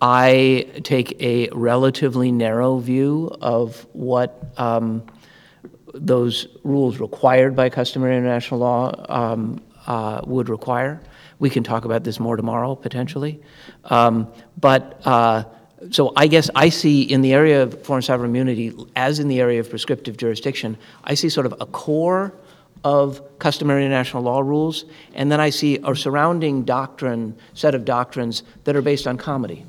[0.00, 5.04] I take a relatively narrow view of what um,
[5.94, 11.00] those rules required by customary international law um, uh, would require.
[11.38, 13.40] We can talk about this more tomorrow, potentially.
[13.84, 15.44] Um, but uh,
[15.90, 19.40] so I guess I see in the area of foreign sovereign immunity, as in the
[19.40, 22.34] area of prescriptive jurisdiction, I see sort of a core
[22.84, 28.42] of customary international law rules, and then I see a surrounding doctrine, set of doctrines
[28.64, 29.64] that are based on comity,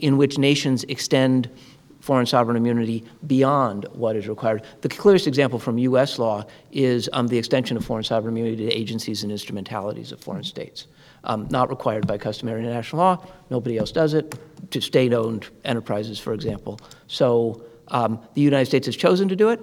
[0.00, 1.48] in which nations extend
[2.00, 4.62] foreign sovereign immunity beyond what is required.
[4.80, 6.18] The clearest example from U.S.
[6.18, 10.44] law is um, the extension of foreign sovereign immunity to agencies and instrumentalities of foreign
[10.44, 10.86] states.
[11.30, 14.34] Um, not required by customary international law, nobody else does it,
[14.70, 16.80] to state owned enterprises, for example.
[17.06, 19.60] So um, the United States has chosen to do it,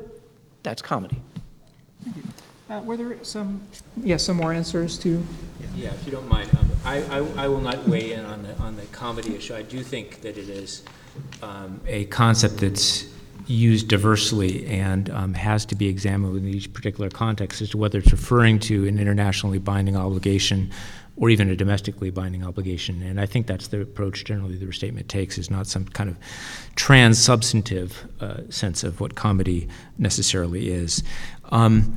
[0.62, 1.20] that's comity.
[2.04, 2.18] Thank
[2.70, 3.62] Uh, were there some,
[4.04, 5.26] yes, some more answers to?
[5.76, 8.56] Yeah, if you don't mind, um, I, I, I will not weigh in on the,
[8.58, 9.56] on the comity issue.
[9.56, 10.84] I do think that it is
[11.42, 13.08] um, a concept that's
[13.48, 18.00] used diversely and um, has to be examined in each particular context as to whether
[18.00, 20.72] it's referring to an internationally binding obligation
[21.18, 23.02] or even a domestically binding obligation.
[23.02, 26.18] And I think that's the approach generally the restatement takes, is not some kind of
[26.76, 31.04] trans-substantive uh, sense of what comity necessarily is.
[31.52, 31.96] Um,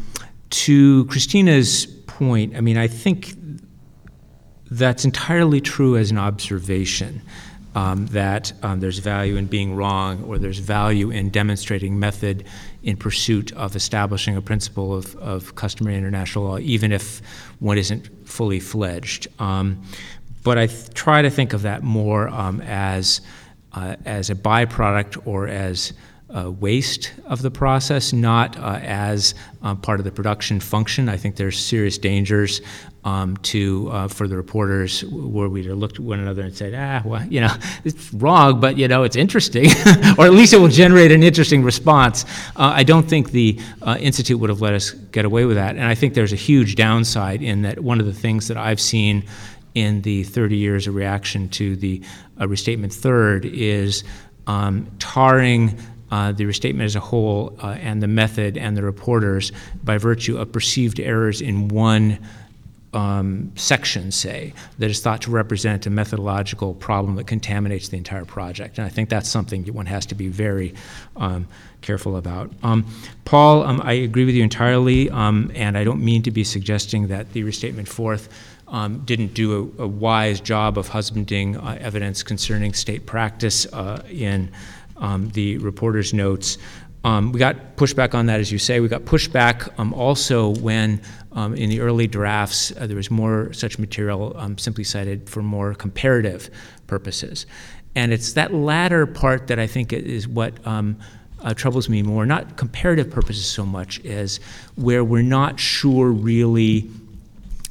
[0.50, 3.34] to Christina's point, I mean, I think
[4.70, 7.22] that's entirely true as an observation.
[7.74, 12.44] Um, that um, there's value in being wrong, or there's value in demonstrating method
[12.82, 17.20] in pursuit of establishing a principle of, of customary international law, even if
[17.60, 19.28] one isn't fully fledged.
[19.40, 19.82] Um,
[20.44, 23.20] but I th- try to think of that more um, as,
[23.72, 25.92] uh, as a byproduct or as
[26.34, 31.08] uh, waste of the process, not uh, as uh, part of the production function.
[31.08, 32.60] I think there's serious dangers
[33.04, 37.06] um, to uh, for the reporters where we looked at one another and said, ah,
[37.08, 37.54] well, you know,
[37.84, 39.66] it's wrong, but you know, it's interesting,
[40.18, 42.24] or at least it will generate an interesting response.
[42.56, 45.76] Uh, I don't think the uh, institute would have let us get away with that,
[45.76, 47.78] and I think there's a huge downside in that.
[47.80, 49.24] One of the things that I've seen
[49.74, 52.02] in the 30 years of reaction to the
[52.38, 54.04] restatement third is
[54.46, 55.78] um, tarring
[56.10, 59.52] uh, the restatement as a whole uh, and the method and the reporters
[59.84, 62.18] by virtue of perceived errors in one
[62.94, 68.24] um, section, say, that is thought to represent a methodological problem that contaminates the entire
[68.24, 68.78] project.
[68.78, 70.74] And I think that's something that one has to be very
[71.16, 71.46] um,
[71.82, 72.50] careful about.
[72.62, 72.86] Um,
[73.24, 77.08] Paul, um, I agree with you entirely, um, and I don't mean to be suggesting
[77.08, 78.28] that the restatement fourth
[78.68, 84.02] um, didn't do a, a, wise job of husbanding uh, evidence concerning state practice uh,
[84.10, 84.50] in
[84.98, 86.58] um, the reporter's notes.
[87.04, 88.80] Um, we got pushback on that, as you say.
[88.80, 91.00] We got pushback um, also when,
[91.32, 95.42] um, in the early drafts, uh, there was more such material um, simply cited for
[95.42, 96.50] more comparative
[96.86, 97.46] purposes.
[97.94, 100.98] And it's that latter part that I think is what um,
[101.40, 102.26] uh, troubles me more.
[102.26, 104.40] Not comparative purposes so much as
[104.74, 106.90] where we're not sure really,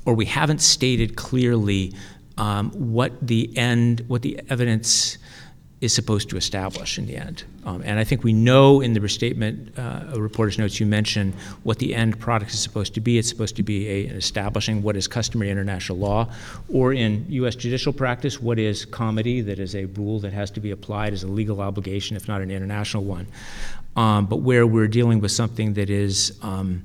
[0.05, 1.93] or we haven't stated clearly
[2.37, 5.17] um, what the end, what the evidence
[5.79, 7.43] is supposed to establish in the end.
[7.63, 11.77] Um, and I think we know in the restatement, uh, reporter's notes, you mentioned what
[11.77, 13.19] the end product is supposed to be.
[13.19, 16.31] It's supposed to be a, establishing what is customary international law,
[16.67, 17.55] or in U.S.
[17.55, 21.21] judicial practice, what is comity, that is a rule that has to be applied as
[21.21, 23.27] a legal obligation, if not an international one.
[23.95, 26.83] Um, but where we're dealing with something that is um,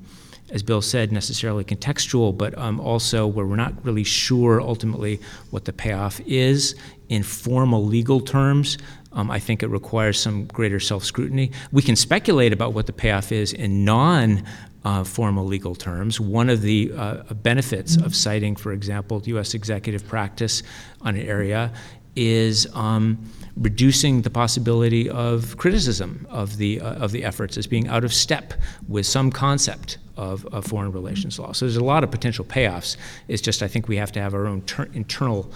[0.51, 5.18] as Bill said, necessarily contextual, but um, also where we're not really sure ultimately
[5.51, 6.74] what the payoff is
[7.12, 8.78] in formal legal terms.
[9.12, 11.52] Um, I think it requires some greater self scrutiny.
[11.70, 14.44] We can speculate about what the payoff is in non
[14.84, 16.18] uh, formal legal terms.
[16.18, 19.52] One of the uh, benefits of citing, for example, U.S.
[19.52, 20.62] executive practice
[21.02, 21.70] on an area
[22.16, 23.18] is um,
[23.56, 28.12] reducing the possibility of criticism of the, uh, of the efforts as being out of
[28.12, 28.54] step
[28.88, 31.52] with some concept of, of foreign relations law.
[31.52, 32.96] So there's a lot of potential payoffs.
[33.28, 35.50] It's just I think we have to have our own ter- internal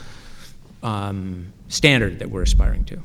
[0.83, 2.99] um, standard that we're aspiring to.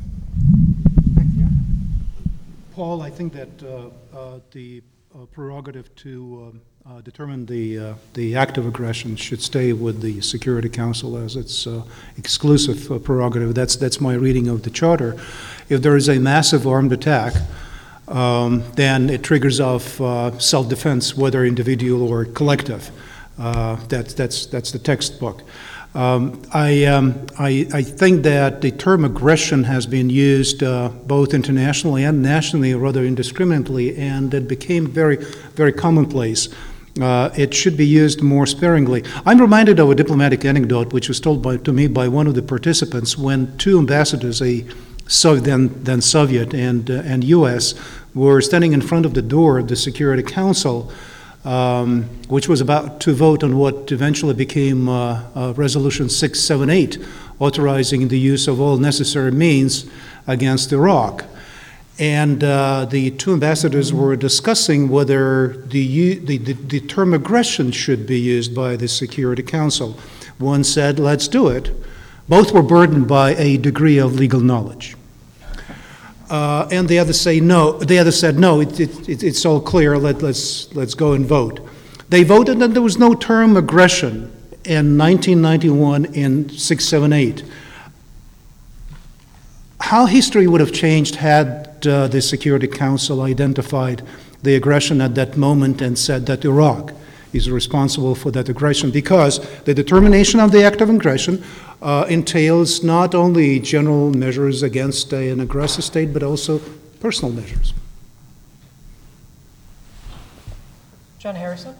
[2.73, 4.81] Paul, I think that uh, uh, the
[5.13, 10.01] uh, prerogative to um, uh, determine the, uh, the act of aggression should stay with
[10.01, 11.83] the Security Council as its uh,
[12.17, 13.53] exclusive uh, prerogative.
[13.53, 15.15] That's, that's my reading of the charter.
[15.69, 17.33] If there is a massive armed attack,
[18.07, 22.89] um, then it triggers off uh, self-defense, whether individual or collective.
[23.37, 25.43] Uh, that's, that's, that's the textbook.
[25.93, 31.33] Um, I, um, I, I think that the term aggression has been used uh, both
[31.33, 35.17] internationally and nationally rather indiscriminately, and it became very,
[35.55, 36.47] very commonplace.
[36.99, 39.03] Uh, it should be used more sparingly.
[39.25, 42.35] I'm reminded of a diplomatic anecdote which was told by, to me by one of
[42.35, 44.65] the participants when two ambassadors, a
[45.07, 47.75] so then, then Soviet and, uh, and U.S.,
[48.13, 50.91] were standing in front of the door of the Security Council
[51.43, 56.97] um, which was about to vote on what eventually became uh, uh, Resolution 678,
[57.39, 59.89] authorizing the use of all necessary means
[60.27, 61.25] against Iraq.
[61.99, 68.07] And uh, the two ambassadors were discussing whether the, the, the, the term aggression should
[68.07, 69.99] be used by the Security Council.
[70.37, 71.71] One said, let's do it.
[72.27, 74.95] Both were burdened by a degree of legal knowledge.
[76.31, 77.73] Uh, and the other say no.
[77.73, 78.61] The other said no.
[78.61, 79.97] It, it, it, it's all clear.
[79.97, 81.59] Let, let's let's go and vote.
[82.07, 84.31] They voted, and there was no term aggression
[84.63, 87.43] in 1991 in 678.
[89.81, 94.01] How history would have changed had uh, the Security Council identified
[94.41, 96.93] the aggression at that moment and said that Iraq
[97.33, 101.43] is responsible for that aggression because the determination of the act of aggression
[101.81, 106.59] uh, entails not only general measures against an aggressive state, but also
[106.99, 107.73] personal measures.
[111.19, 111.75] John Harrison?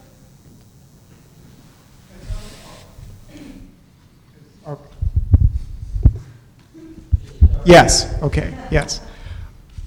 [7.64, 9.00] Yes, okay, yes.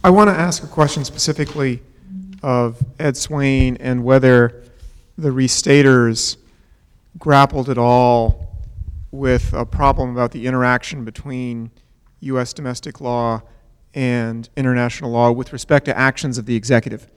[0.01, 1.81] I want to ask a question specifically
[2.41, 4.63] of Ed Swaine and whether
[5.17, 6.37] the restaters
[7.19, 8.44] grappled at all
[9.15, 11.71] with a problem about the interaction between
[12.21, 12.53] U.S.
[12.53, 13.41] domestic law
[13.93, 17.07] and international law with respect to actions of the executive,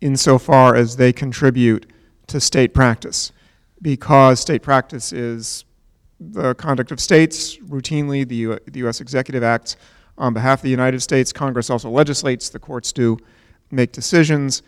[0.00, 1.90] insofar as they contribute
[2.26, 3.32] to state practice.
[3.80, 5.64] Because state practice is
[6.20, 9.00] the conduct of states, routinely, the, U- the U.S.
[9.00, 9.76] executive acts
[10.18, 11.32] on behalf of the United States.
[11.32, 13.16] Congress also legislates, the courts do
[13.70, 14.62] make decisions.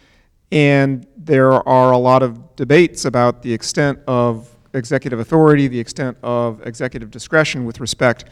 [0.51, 6.17] And there are a lot of debates about the extent of executive authority, the extent
[6.23, 8.25] of executive discretion with respect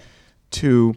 [0.50, 0.94] to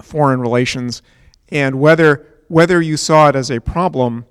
[0.00, 1.02] foreign relations,
[1.50, 4.24] and whether, whether you saw it as a problem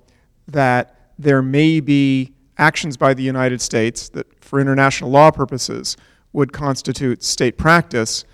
[0.48, 5.96] that there may be actions by the United States that, for international law purposes,
[6.32, 8.24] would constitute state practice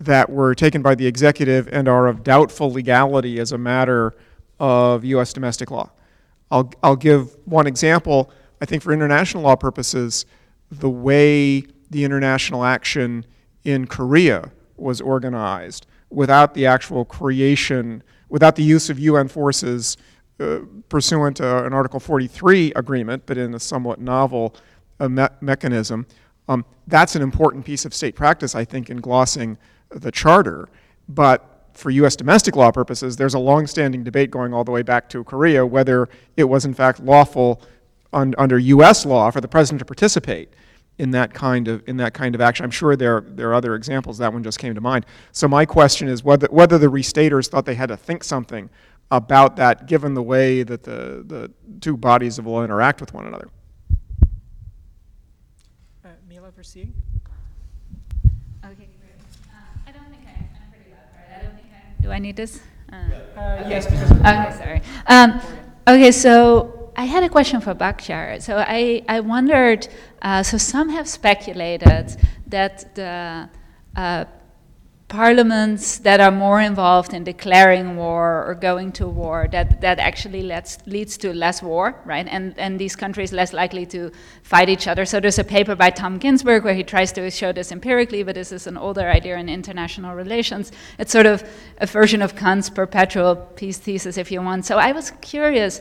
[0.00, 4.14] that were taken by the executive and are of doubtful legality as a matter
[4.60, 5.32] of U.S.
[5.32, 5.90] domestic law.
[6.50, 8.30] I'll, I'll give one example.
[8.60, 10.24] I think for international law purposes,
[10.70, 13.24] the way the international action
[13.64, 19.96] in Korea was organized without the actual creation, without the use of UN forces
[20.40, 24.54] uh, pursuant to an Article 43 agreement, but in a somewhat novel
[25.00, 26.06] uh, me- mechanism.
[26.48, 29.58] Um, that's an important piece of state practice, I think, in glossing
[29.90, 30.68] the charter.
[31.08, 32.16] But for U.S.
[32.16, 36.08] domestic law purposes, there's a long-standing debate going all the way back to Korea whether
[36.36, 37.62] it was in fact lawful
[38.12, 39.04] un- under U.S.
[39.06, 40.52] law for the president to participate
[40.98, 42.64] in that kind of in that kind of action.
[42.64, 44.18] I'm sure there there are other examples.
[44.18, 45.06] That one just came to mind.
[45.32, 48.68] So my question is whether whether the restaters thought they had to think something
[49.10, 51.50] about that, given the way that the the
[51.80, 53.48] two bodies of law interact with one another.
[56.04, 56.90] Uh, Mila Versteeg?
[58.64, 58.88] Okay.
[59.50, 59.56] Uh,
[59.86, 61.38] I don't think I, I'm pretty loud, right?
[61.38, 62.60] I don't think I, do I need this?
[62.92, 64.82] Uh, Uh, Yes, because Okay, sorry.
[65.06, 65.40] Um,
[65.86, 68.42] okay, so I had a question for Bakhtiar.
[68.42, 69.86] So I, I wondered,
[70.20, 72.16] uh, so some have speculated
[72.48, 73.48] that the
[73.94, 74.24] uh,
[75.06, 80.42] parliaments that are more involved in declaring war or going to war that, that actually
[80.42, 82.26] lets, leads to less war right?
[82.28, 84.10] And, and these countries less likely to
[84.42, 85.04] fight each other.
[85.04, 88.34] So there's a paper by tom ginsburg where he tries to show this empirically but
[88.34, 90.72] this is an older idea in international relations.
[90.98, 94.66] It's sort of a version of kant's perpetual peace thesis if you want.
[94.66, 95.80] So i was curious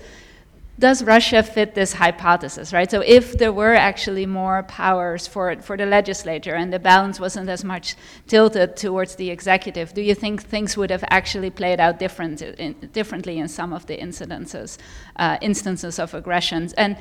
[0.80, 2.89] does Russia fit this hypothesis, right?
[2.89, 7.49] So if there were actually more powers for, for the legislature and the balance wasn't
[7.49, 7.95] as much
[8.28, 12.73] tilted towards the executive, do you think things would have actually played out different, in,
[12.93, 14.78] differently in some of the incidences,
[15.15, 16.73] uh, instances of aggressions?
[16.73, 16.95] And,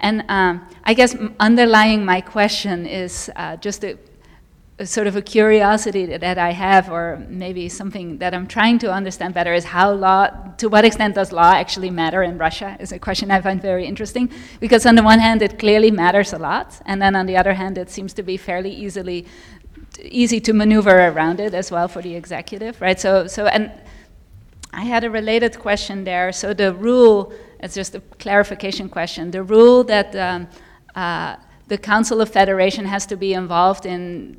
[0.00, 3.96] and um, I guess underlying my question is uh, just a
[4.84, 9.34] sort of a curiosity that, I have, or maybe something that I'm trying to understand
[9.34, 12.76] better, is how law, to what extent does law actually matter in Russia?
[12.80, 16.32] Is a question I find very interesting because on the one hand it clearly matters
[16.32, 19.26] a lot, and then on the other hand it seems to be fairly easily
[20.00, 22.98] easy to maneuver around it as well for the executive, right?
[22.98, 23.70] So, so and
[24.72, 26.32] I had a related question there.
[26.32, 29.30] So the rule, it's just a clarification question.
[29.30, 30.48] The rule that um,
[30.94, 31.36] uh,
[31.72, 34.38] the Council of Federation has to be involved in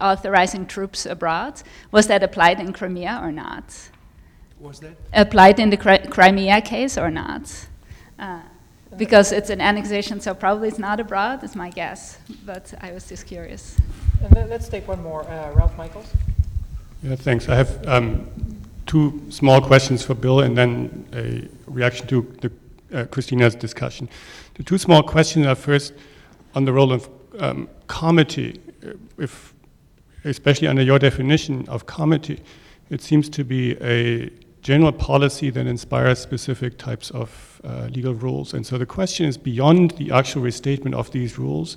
[0.00, 1.60] authorizing troops abroad.
[1.90, 3.64] Was that applied in Crimea or not?
[4.60, 4.94] Was that?
[5.12, 7.44] Applied in the Crimea case or not?
[8.16, 8.42] Uh,
[8.96, 12.18] because it's an annexation, so probably it's not abroad, is my guess.
[12.46, 13.76] But I was just curious.
[14.22, 15.24] And let's take one more.
[15.24, 16.12] Uh, Ralph Michaels?
[17.02, 17.48] Yeah, thanks.
[17.48, 18.30] I have um,
[18.86, 22.50] two small questions for Bill and then a reaction to the,
[22.96, 24.08] uh, Christina's discussion.
[24.54, 25.92] The two small questions are first
[26.54, 28.60] on the role of um, comity.
[29.18, 29.54] If
[30.24, 32.40] especially under your definition of comity,
[32.90, 34.30] it seems to be a
[34.62, 38.54] general policy that inspires specific types of uh, legal rules.
[38.54, 41.76] And so the question is beyond the actual restatement of these rules,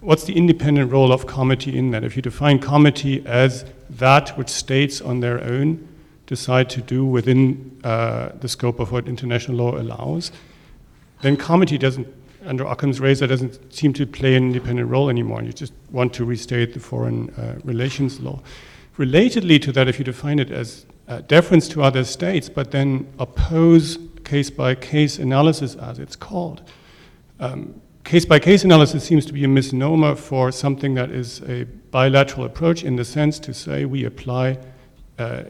[0.00, 2.04] what's the independent role of comity in that?
[2.04, 5.88] If you define comity as that which states on their own
[6.26, 10.32] decide to do within uh, the scope of what international law allows,
[11.22, 12.08] then comity doesn't
[12.44, 15.42] under Occam's razor doesn't seem to play an independent role anymore.
[15.42, 18.40] You just want to restate the foreign uh, relations law.
[18.98, 23.12] Relatedly to that, if you define it as uh, deference to other states, but then
[23.18, 26.62] oppose case by case analysis, as it's called.
[28.04, 32.44] Case by case analysis seems to be a misnomer for something that is a bilateral
[32.44, 34.58] approach in the sense to say we apply,
[35.18, 35.44] uh,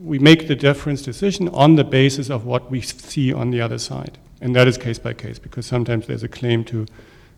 [0.00, 3.78] we make the deference decision on the basis of what we see on the other
[3.78, 4.16] side.
[4.40, 6.86] And that is case by case because sometimes there's a claim to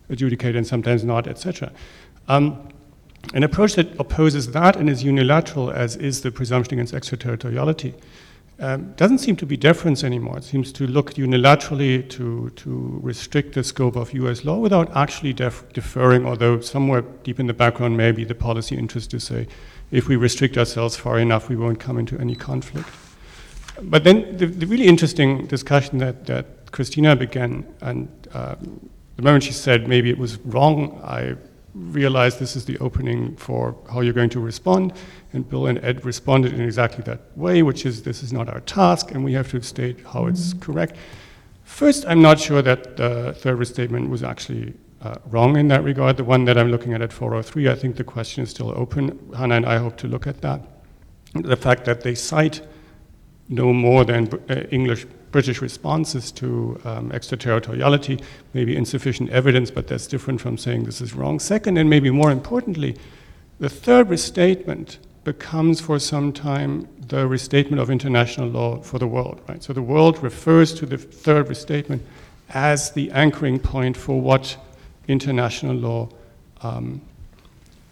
[0.09, 1.71] adjudicate and sometimes not, etc.
[2.27, 2.69] Um,
[3.33, 7.93] an approach that opposes that and is unilateral, as is the presumption against extraterritoriality,
[8.59, 10.37] um, doesn't seem to be deference anymore.
[10.37, 15.33] It seems to look unilaterally to, to restrict the scope of US law without actually
[15.33, 19.47] def- deferring, although somewhere deep in the background may be the policy interest to say
[19.89, 22.87] if we restrict ourselves far enough, we won't come into any conflict.
[23.81, 28.55] But then the, the really interesting discussion that, that Christina began, and uh,
[29.15, 31.35] the moment she said maybe it was wrong, I
[31.73, 34.93] realized this is the opening for how you're going to respond.
[35.33, 38.59] And Bill and Ed responded in exactly that way, which is this is not our
[38.61, 40.95] task, and we have to state how it's correct.
[41.63, 46.17] First, I'm not sure that the third restatement was actually uh, wrong in that regard.
[46.17, 49.31] The one that I'm looking at at 403, I think the question is still open.
[49.35, 50.61] Hannah and I hope to look at that.
[51.33, 52.61] The fact that they cite
[53.51, 58.19] no more than uh, English British responses to um, extraterritoriality,
[58.53, 61.39] maybe insufficient evidence, but that's different from saying this is wrong.
[61.39, 62.97] Second, and maybe more importantly,
[63.59, 69.39] the third restatement becomes for some time the restatement of international law for the world,
[69.47, 69.63] right?
[69.63, 72.01] So the world refers to the third restatement
[72.49, 74.57] as the anchoring point for what
[75.07, 76.09] international law
[76.61, 77.01] um,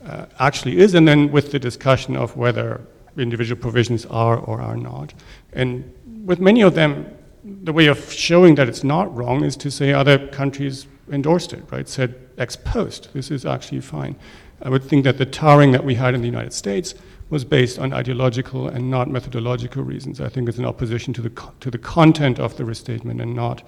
[0.06, 2.82] uh, actually is, and then with the discussion of whether
[3.18, 5.14] individual provisions are or are not.
[5.54, 5.94] And
[6.26, 9.94] with many of them, the way of showing that it's not wrong is to say
[9.94, 11.88] other countries endorsed it, right?
[11.88, 14.16] Said ex post, this is actually fine.
[14.62, 16.94] I would think that the tarring that we had in the United States
[17.30, 20.20] was based on ideological and not methodological reasons.
[20.20, 23.36] I think it's an opposition to the, co- to the content of the restatement and
[23.36, 23.64] not,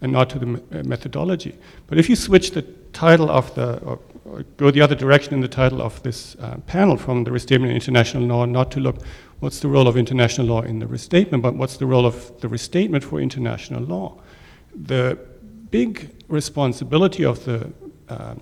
[0.00, 1.56] and not to the me- methodology.
[1.86, 2.62] But if you switch the
[2.92, 3.98] title of the,
[4.56, 7.74] go the other direction in the title of this uh, panel from the restatement of
[7.74, 8.96] international law, not to look
[9.40, 12.48] what's the role of international law in the restatement, but what's the role of the
[12.48, 14.18] restatement for international law?
[14.74, 15.18] The
[15.70, 17.72] big responsibility of the
[18.08, 18.34] uh,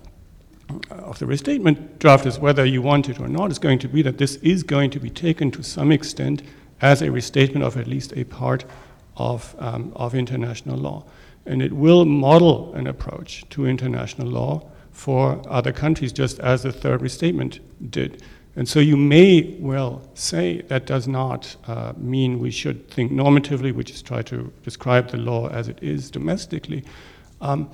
[0.89, 4.17] of the restatement drafters, whether you want it or not, is going to be that
[4.17, 6.41] this is going to be taken to some extent
[6.81, 8.65] as a restatement of at least a part
[9.15, 11.05] of, um, of international law.
[11.45, 16.71] And it will model an approach to international law for other countries, just as the
[16.71, 17.59] third restatement
[17.91, 18.23] did.
[18.55, 23.73] And so you may well say that does not uh, mean we should think normatively,
[23.73, 26.85] we just try to describe the law as it is domestically.
[27.41, 27.69] Um,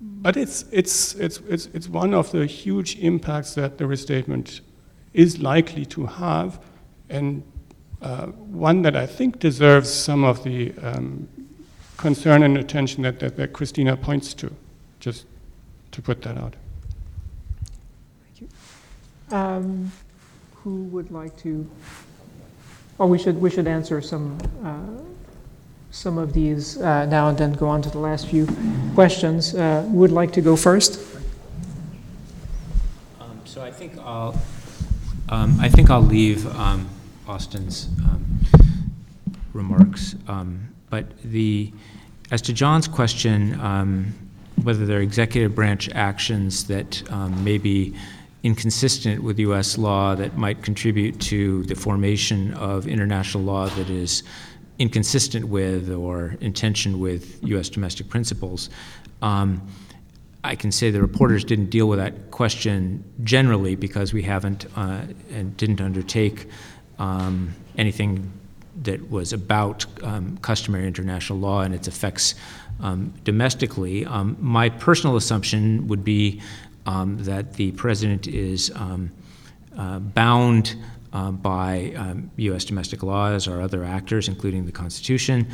[0.00, 4.62] but it's, it's, it's, it's, it's one of the huge impacts that the restatement
[5.12, 6.60] is likely to have,
[7.10, 7.42] and
[8.00, 11.28] uh, one that I think deserves some of the um,
[11.98, 14.50] concern and attention that, that, that Christina points to,
[15.92, 16.54] to put that out.
[18.24, 19.36] Thank you.
[19.36, 19.92] Um,
[20.64, 21.68] Who would like to,
[22.98, 25.02] or we should, we should answer some, uh,
[25.90, 28.46] some of these uh, now and then go on to the last few
[28.94, 29.54] questions.
[29.54, 31.00] Uh, Who would like to go first?
[33.20, 34.40] Um, So I think I'll,
[35.28, 36.88] um, I think I'll leave um,
[37.26, 38.40] Austin's um,
[39.54, 40.14] remarks.
[40.28, 41.72] Um, But the,
[42.30, 44.12] as to John's question, um,
[44.62, 47.94] whether there are executive branch actions that um, may be
[48.42, 49.76] inconsistent with U.S.
[49.76, 54.22] law that might contribute to the formation of international law that is
[54.78, 57.68] inconsistent with or in tension with U.S.
[57.68, 58.70] domestic principles,
[59.20, 59.60] um,
[60.42, 65.02] I can say the reporters didn't deal with that question generally because we haven't uh,
[65.30, 66.48] and didn't undertake
[66.98, 68.32] um, anything
[68.82, 72.34] that was about um, customary international law and its effects
[72.80, 74.06] um, domestically.
[74.06, 76.40] Um, my personal assumption would be
[76.86, 79.10] um, that the president is um,
[79.76, 80.76] uh, bound
[81.12, 81.94] uh, by
[82.36, 82.64] U.S.
[82.64, 85.46] domestic laws or other actors, including the Constitution,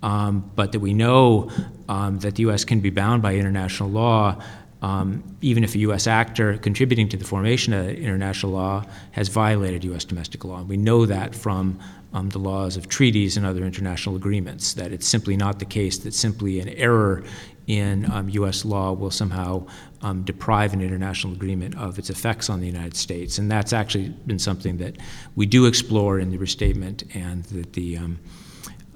[0.00, 1.50] but that we know
[1.88, 2.64] that the U.S.
[2.64, 4.42] can be bound by international law.
[4.82, 6.08] Um, even if a U.S.
[6.08, 10.04] actor contributing to the formation of international law has violated U.S.
[10.04, 10.58] domestic law.
[10.58, 11.78] And we know that from
[12.12, 15.98] um, the laws of treaties and other international agreements, that it's simply not the case
[15.98, 17.22] that simply an error
[17.66, 18.64] in um, U.S.
[18.64, 19.64] law will somehow
[20.02, 23.38] um, deprive an international agreement of its effects on the United States.
[23.38, 24.96] And that's actually been something that
[25.36, 28.18] we do explore in the restatement and that the um,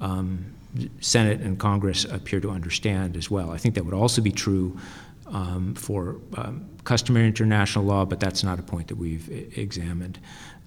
[0.01, 0.53] um,
[0.99, 3.51] Senate and Congress appear to understand as well.
[3.51, 4.77] I think that would also be true
[5.29, 10.19] um, for um, customary international law, but that's not a point that we've e- examined.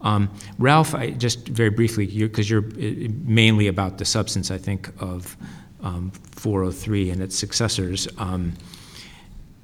[0.02, 4.90] Um, Ralph, I, just very briefly, because you're, you're mainly about the substance, I think,
[5.00, 5.36] of
[5.82, 8.08] um, 403 and its successors.
[8.18, 8.54] Um,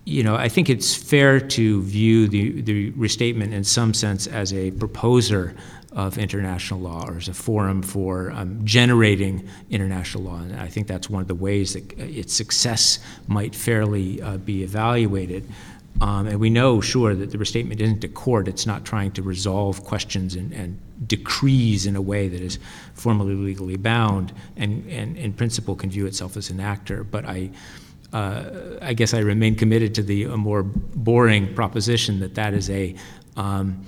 [0.04, 4.52] you know, I think it's fair to view the, the restatement in some sense as
[4.52, 5.54] a proposer
[5.96, 10.36] of international law or as a forum for um, generating international law.
[10.36, 14.62] And I think that's one of the ways that its success might fairly uh, be
[14.62, 15.48] evaluated.
[16.02, 18.46] Um, and we know, sure, that the restatement isn't a court.
[18.46, 20.78] It's not trying to resolve questions and, and
[21.08, 22.58] decrees in a way that is
[22.92, 27.04] formally legally bound and, and in principle can view itself as an actor.
[27.04, 27.50] But I,
[28.12, 28.50] uh,
[28.82, 32.94] I guess I remain committed to the more boring proposition that that is a
[33.38, 33.82] um,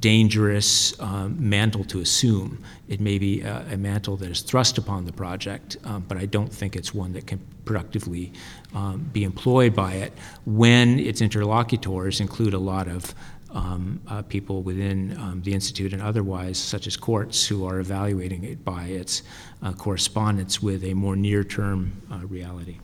[0.00, 2.62] dangerous um, mantle to assume.
[2.88, 6.26] It may be a, a, mantle that is thrust upon the project, um, but I
[6.26, 8.32] don't think it's one that can productively
[8.74, 10.12] um, be employed by it
[10.44, 13.14] when its interlocutors include a lot of
[13.50, 18.44] um, uh, people within um, the Institute and otherwise, such as courts, who are evaluating
[18.44, 19.22] it by its
[19.62, 22.78] uh, correspondence with a more near term uh, reality.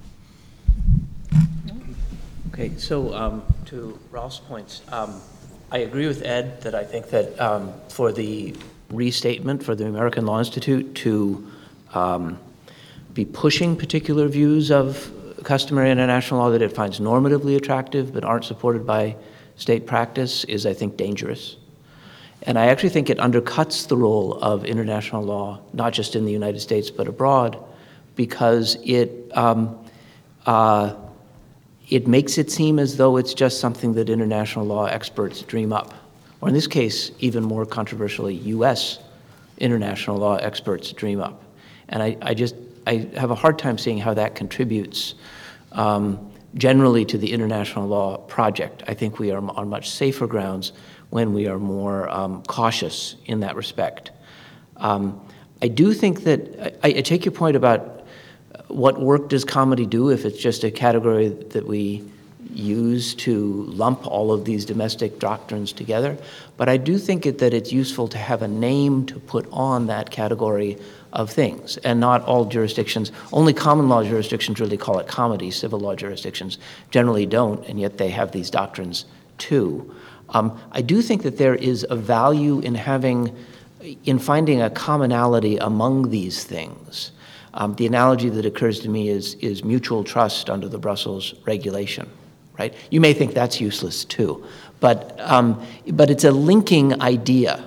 [2.53, 4.82] Okay, so um, to Ralph's points,
[5.75, 8.55] I agree with Ed that I think that um, for the
[8.91, 11.51] restatement for the American Law Institute to
[11.95, 12.39] um,
[13.12, 15.11] be pushing particular views of
[15.43, 19.16] customary international law that it finds normatively attractive but aren't supported by
[19.57, 21.57] state practice is, I think, dangerous.
[22.43, 26.33] And I actually think it undercuts the role of international law, not just in the
[26.33, 27.59] United States but abroad,
[28.14, 29.77] because it um,
[30.47, 30.95] uh,
[31.89, 35.95] it makes it seem as though it's just something that international law experts dream up,
[36.41, 38.99] or in this case, even more controversially, U.S.
[39.59, 41.43] international law experts dream up.
[41.89, 42.55] And I, I just
[42.87, 45.14] I have a hard time seeing how that contributes
[45.72, 48.82] um, generally to the international law project.
[48.87, 50.72] I think we are on much safer grounds
[51.11, 54.11] when we are more um, cautious in that respect.
[54.76, 55.20] Um,
[55.62, 58.03] I do think that I, I take your point about
[58.75, 62.03] what work does comity do if it's just a category that we
[62.53, 66.18] use to lump all of these domestic doctrines together?
[66.57, 69.87] But I do think it, that it's useful to have a name to put on
[69.87, 70.77] that category
[71.12, 73.12] of things, and not all jurisdictions.
[73.33, 76.59] Only common law jurisdictions really call it comity, Civil law jurisdictions
[76.91, 79.05] generally don't, and yet they have these doctrines
[79.39, 79.95] too.
[80.31, 83.37] Um, I do think that there is a value in having,
[84.05, 87.12] in finding a commonality among these things.
[87.55, 92.11] Um, the analogy that occurs to me is, is mutual trust under the Brussels regulation,
[92.59, 92.74] right?
[92.90, 94.44] You may think that's useless too,
[94.80, 97.64] but, um, but it's a linking idea.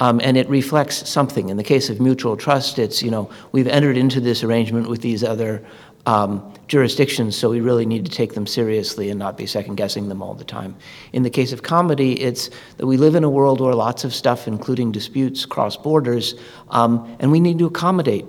[0.00, 1.48] Um, and it reflects something.
[1.48, 5.00] In the case of mutual trust, it's, you know, we've entered into this arrangement with
[5.00, 5.64] these other
[6.06, 10.08] um, jurisdictions, so we really need to take them seriously and not be second guessing
[10.08, 10.74] them all the time.
[11.12, 14.12] In the case of comity, it's that we live in a world where lots of
[14.12, 16.34] stuff, including disputes, cross borders,
[16.70, 18.24] um, and we need to accommodate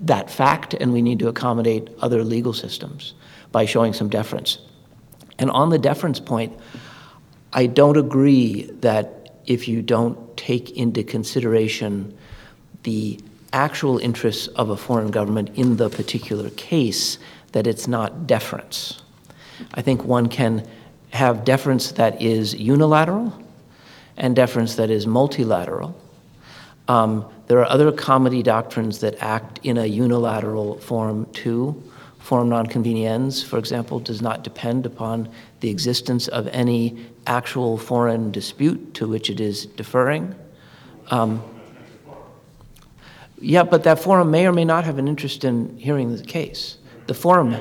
[0.00, 3.14] that fact and we need to accommodate other legal systems
[3.52, 4.58] by showing some deference.
[5.38, 6.58] And on the deference point,
[7.52, 12.16] I don't agree that if you don't take into consideration
[12.82, 13.20] the
[13.52, 17.18] actual interests of a foreign government in the particular case,
[17.52, 19.02] that it's not deference.
[19.74, 20.66] I think one can
[21.10, 23.36] have deference that is unilateral
[24.16, 25.98] and deference that is multilateral.
[26.86, 31.82] Um, there are other comity doctrines that act in a unilateral form too.
[32.20, 35.28] Forum non conveniens, for example, does not depend upon
[35.58, 40.32] the existence of any actual foreign dispute to which it is deferring.
[41.10, 41.42] Um,
[43.40, 46.78] yeah, but that forum may or may not have an interest in hearing the case.
[47.08, 47.56] The forum.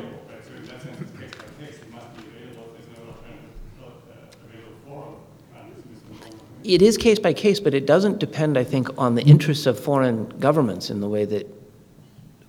[6.70, 9.80] It is case by case, but it doesn't depend, I think, on the interests of
[9.80, 11.48] foreign governments in the way that,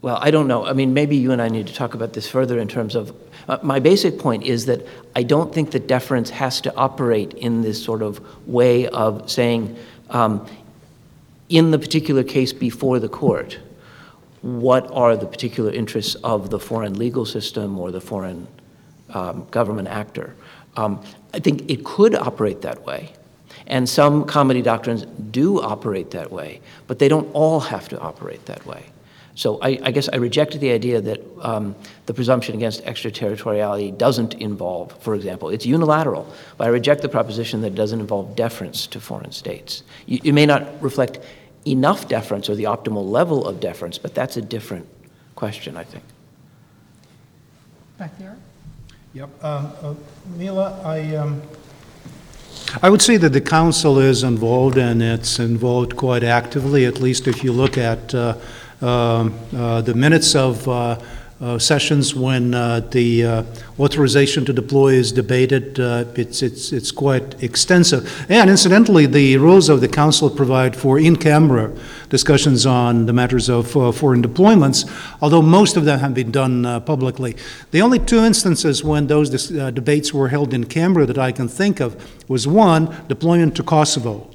[0.03, 0.66] well, I don't know.
[0.66, 3.16] I mean, maybe you and I need to talk about this further in terms of.
[3.49, 7.62] Uh, my basic point is that I don't think that deference has to operate in
[7.62, 9.79] this sort of way of saying,
[10.11, 10.47] um,
[11.49, 13.59] in the particular case before the court,
[14.43, 18.47] what are the particular interests of the foreign legal system or the foreign
[19.14, 20.37] um, government actor?
[20.77, 21.03] Um,
[21.33, 23.14] I think it could operate that way.
[23.71, 28.45] And some comity doctrines do operate that way, but they don't all have to operate
[28.47, 28.85] that way.
[29.37, 34.35] So I, I guess I rejected the idea that um, the presumption against extraterritoriality doesn't
[34.35, 36.27] involve, for example, it's unilateral,
[36.59, 39.85] but I reject the proposition that it doesn't involve deference to foreign states.
[40.07, 41.21] You, it may not reflect
[41.64, 44.89] enough deference or the optimal level of deference, but that's a different
[45.37, 46.03] question, I think.
[47.99, 48.37] Back there?
[49.14, 49.45] Yep.
[49.45, 49.95] Um, uh,
[50.37, 51.41] Mila, I, um,
[52.83, 57.27] I would say that the council is involved, and it's involved quite actively, at least
[57.27, 58.37] if you look at uh,
[58.81, 60.97] um, uh, the minutes of uh,
[61.41, 63.43] uh, sessions when uh, the uh,
[63.78, 65.80] authorization to deploy is debated.
[65.80, 68.26] Uh, it's, it's, it's quite extensive.
[68.28, 71.72] And incidentally, the rules of the Council provide for in camera
[72.11, 74.86] discussions on the matters of uh, foreign deployments,
[75.22, 77.36] although most of them have been done uh, publicly.
[77.70, 81.49] The only two instances when those dis- debates were held in camera that I can
[81.49, 81.97] think of
[82.28, 84.30] was one, deployment to Kosovo,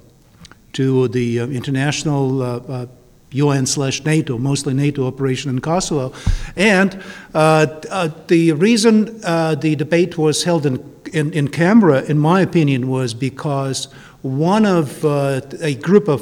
[0.74, 2.90] to the international
[3.36, 6.14] UN slash NATO, mostly NATO operation in Kosovo.
[6.56, 7.02] And
[7.34, 12.42] uh, uh, the reason uh, the debate was held in, in, in, camera, in my
[12.42, 13.86] opinion, was because
[14.22, 16.22] one of uh, a group of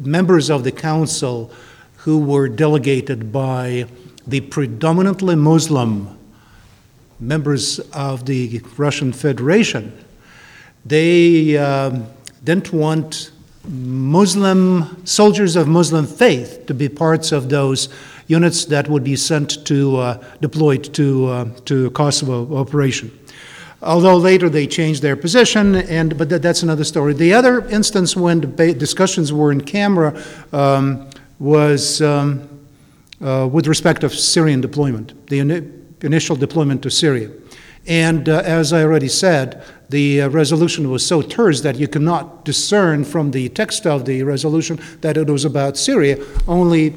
[0.00, 1.50] members of the council
[1.98, 3.86] who were delegated by
[4.26, 6.18] the predominantly Muslim
[7.20, 9.92] members of the Russian Federation,
[10.84, 12.06] they um,
[12.42, 13.30] didn't want
[13.66, 17.88] Muslim soldiers of Muslim faith to be parts of those
[18.26, 23.10] units that would be sent to uh, deployed to uh, to Kosovo operation.
[23.82, 27.12] Although later they changed their position, and but that, that's another story.
[27.12, 31.08] The other instance when debate, discussions were in camera um,
[31.38, 32.48] was um,
[33.20, 37.30] uh, with respect of Syrian deployment, the in, initial deployment to Syria.
[37.86, 42.44] And uh, as I already said, the uh, resolution was so terse that you cannot
[42.44, 46.24] discern from the text of the resolution that it was about Syria.
[46.48, 46.94] Only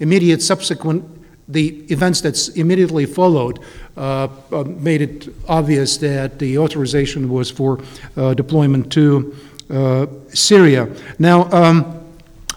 [0.00, 1.04] immediate subsequent,
[1.48, 3.60] the events that immediately followed
[3.96, 7.80] uh, uh, made it obvious that the authorization was for
[8.16, 9.36] uh, deployment to
[9.70, 10.88] uh, Syria.
[11.18, 12.03] Now, um,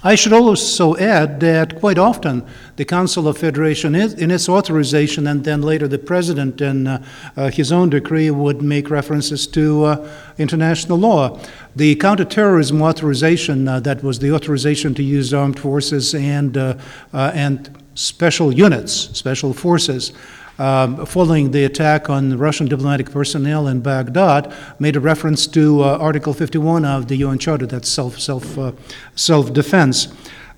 [0.03, 2.45] I should also add that quite often
[2.75, 7.03] the Council of Federation, in its authorization, and then later the President in uh,
[7.35, 11.39] uh, his own decree, would make references to uh, international law.
[11.75, 16.77] The counterterrorism authorization, uh, that was the authorization to use armed forces and, uh,
[17.13, 20.13] uh, and special units, special forces
[20.59, 25.97] um, following the attack on Russian diplomatic personnel in Baghdad, made a reference to uh,
[25.97, 28.71] Article 51 of the UN Charter, that's self self uh,
[29.15, 30.07] self defense.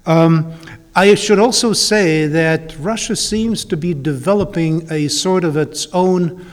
[0.06, 0.54] Um,
[0.96, 6.46] I should also say that Russia seems to be developing a sort of its own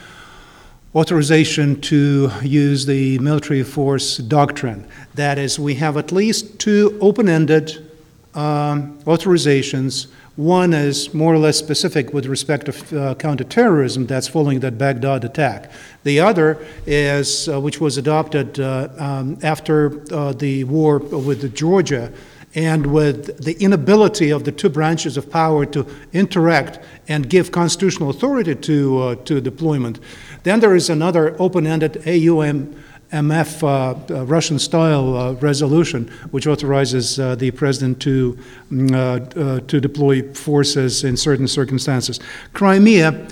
[0.95, 4.87] authorization to use the military force doctrine.
[5.15, 7.87] That is, we have at least two open ended
[8.35, 14.61] um, authorizations One is more or less specific with respect to uh, counterterrorism that's following
[14.61, 15.71] that Baghdad attack.
[16.05, 22.13] The other is, uh, which was adopted uh, um, after uh, the war with Georgia,
[22.55, 28.11] and with the inability of the two branches of power to interact and give constitutional
[28.11, 30.01] authority to, uh, to deployment.
[30.43, 32.83] Then there is another open ended AUM.
[33.13, 38.39] MF uh, uh, Russian style uh, resolution, which authorizes uh, the president to,
[38.71, 42.19] mm, uh, uh, to deploy forces in certain circumstances.
[42.53, 43.29] Crimea,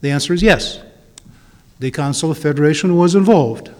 [0.00, 0.80] the answer is yes.
[1.80, 3.70] The Council of Federation was involved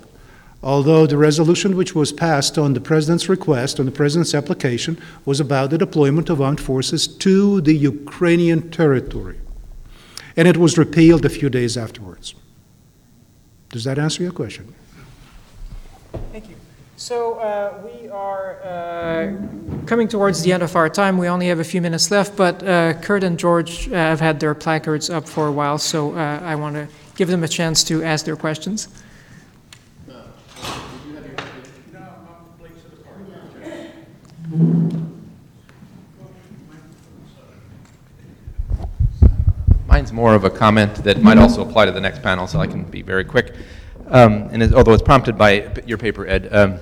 [0.65, 5.39] although the resolution which was passed on the president's request, on the president's application, was
[5.39, 9.39] about the deployment of armed forces to the Ukrainian territory.
[10.37, 12.35] And it was repealed a few days afterwards.
[13.69, 14.75] Does that answer your question?
[16.33, 16.57] Thank you.
[16.97, 21.19] So uh, we are uh, coming towards the end of our time.
[21.19, 24.39] We only have a few minutes left, but uh, Kurt and George uh, have had
[24.39, 26.87] their placards up for a while, so uh, I want to
[27.17, 28.89] give them a chance to ask their questions.
[39.87, 42.67] Mine's more of a comment that might also apply to the next panel, so I
[42.67, 43.55] can be very quick.
[44.15, 46.49] Um, and it, although it's prompted by your paper, Ed.
[46.55, 46.79] Um,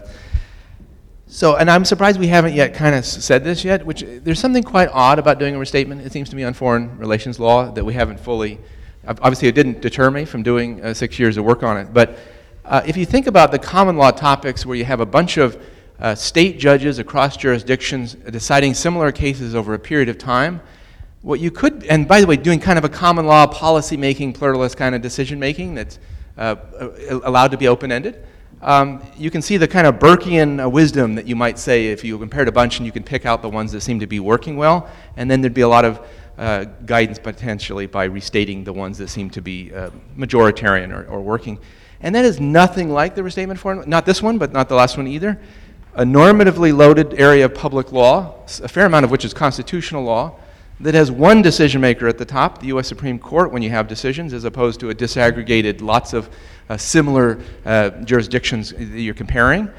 [1.26, 4.62] so, and I'm surprised we haven't yet kind of said this yet, which there's something
[4.62, 7.82] quite odd about doing a restatement, it seems to me, on foreign relations law that
[7.82, 8.60] we haven't fully.
[9.06, 12.18] Obviously, it didn't deter me from doing uh, six years of work on it, but
[12.66, 15.60] uh, if you think about the common law topics where you have a bunch of
[16.00, 20.60] uh, state judges across jurisdictions deciding similar cases over a period of time.
[21.22, 24.32] What you could, and by the way, doing kind of a common law policy making,
[24.32, 25.98] pluralist kind of decision making that's
[26.36, 28.24] uh, uh allowed to be open ended.
[28.60, 32.04] Um, you can see the kind of Burkean uh, wisdom that you might say if
[32.04, 34.20] you compared a bunch and you can pick out the ones that seem to be
[34.20, 36.06] working well, and then there'd be a lot of
[36.38, 41.20] uh, guidance potentially by restating the ones that seem to be uh, majoritarian or, or,
[41.20, 41.58] working.
[42.00, 44.96] And that is nothing like the restatement form, not this one, but not the last
[44.96, 45.38] one either
[45.94, 50.34] a normatively loaded area of public law, a fair amount of which is constitutional law,
[50.82, 52.88] that has one decision maker at the top, the U.S.
[52.88, 56.28] Supreme Court, when you have decisions, as opposed to a disaggregated, lots of
[56.68, 59.70] uh, similar uh, jurisdictions that you're comparing.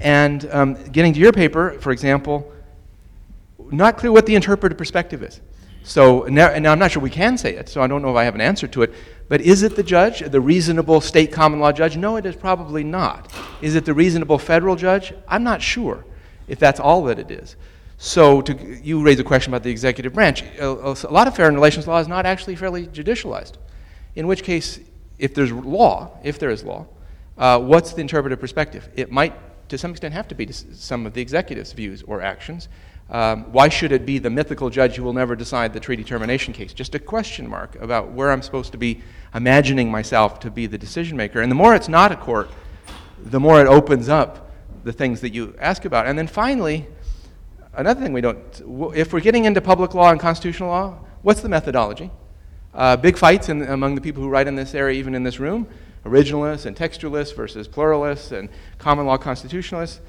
[0.00, 2.52] And um, getting to your paper, for example,
[3.70, 5.40] not clear what the interpretive perspective is.
[5.84, 8.16] So now, now I'm not sure we can say it, so I don't know if
[8.16, 8.92] I have an answer to it.
[9.28, 11.96] But is it the judge, the reasonable state common law judge?
[11.96, 13.32] No, it is probably not.
[13.62, 15.14] Is it the reasonable federal judge?
[15.28, 16.04] I'm not sure
[16.48, 17.56] if that's all that it is.
[18.02, 20.42] So to, you raise a question about the executive branch.
[20.58, 20.70] A,
[21.10, 23.56] lot of foreign relations law is not actually fairly judicialized.
[24.14, 24.80] In which case,
[25.18, 26.86] if there's law, if there is law,
[27.36, 28.88] uh, what's the interpretive perspective?
[28.96, 29.34] It might,
[29.68, 32.70] to some extent, have to be some of the executive's views or actions.
[33.10, 36.54] Um, why should it be the mythical judge who will never decide the treaty termination
[36.54, 36.72] case?
[36.72, 39.02] Just a question mark about where I'm supposed to be
[39.34, 41.42] imagining myself to be the decision maker.
[41.42, 42.50] And the more it's not a court,
[43.22, 44.50] the more it opens up
[44.84, 46.06] the things that you ask about.
[46.06, 46.86] And then finally,
[47.74, 51.48] another thing we don't, if we're getting into public law and constitutional law, what's the
[51.48, 52.10] methodology?
[52.72, 55.40] Uh, big fights in, among the people who write in this area, even in this
[55.40, 55.66] room,
[56.04, 58.48] originalists and textualists versus pluralists and
[58.78, 60.00] common law constitutionalists.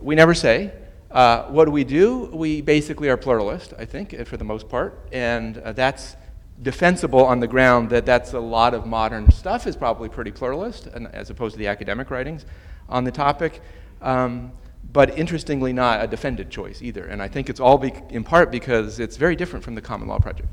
[0.00, 0.72] We never say,
[1.10, 2.30] uh, what do we do?
[2.32, 6.16] We basically are pluralist, I think, for the most part, and uh, that's
[6.62, 10.86] defensible on the ground that that's a lot of modern stuff is probably pretty pluralist,
[10.86, 12.46] and, as opposed to the academic writings
[12.88, 13.60] on the topic.
[14.00, 14.52] Um,
[14.92, 17.04] but interestingly, not a defended choice either.
[17.04, 20.08] And I think it's all be- in part because it's very different from the common
[20.08, 20.52] law project.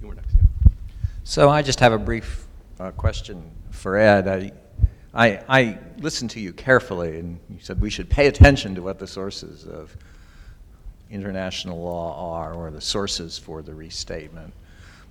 [0.00, 0.34] You were next.
[0.34, 0.72] Yeah.
[1.24, 2.46] So I just have a brief
[2.78, 4.26] uh, question for Ed.
[4.26, 4.52] I,
[5.12, 8.98] I, I listened to you carefully, and you said we should pay attention to what
[8.98, 9.94] the sources of
[11.10, 14.52] international law are or the sources for the restatement.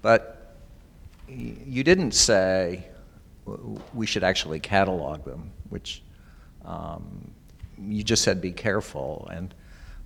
[0.02, 0.56] But
[1.28, 2.88] you didn't say
[3.94, 6.02] we should actually catalog them, which
[6.66, 7.32] um,
[7.82, 9.30] you just said be careful.
[9.32, 9.54] And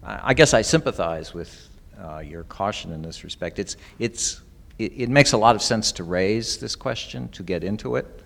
[0.04, 1.70] I guess I sympathize with
[2.00, 3.60] uh, your caution in this respect.
[3.60, 4.42] It's, it's,
[4.80, 8.22] it, it makes a lot of sense to raise this question, to get into it.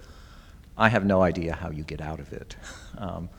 [0.77, 2.55] I have no idea how you get out of it.
[2.99, 3.29] Um,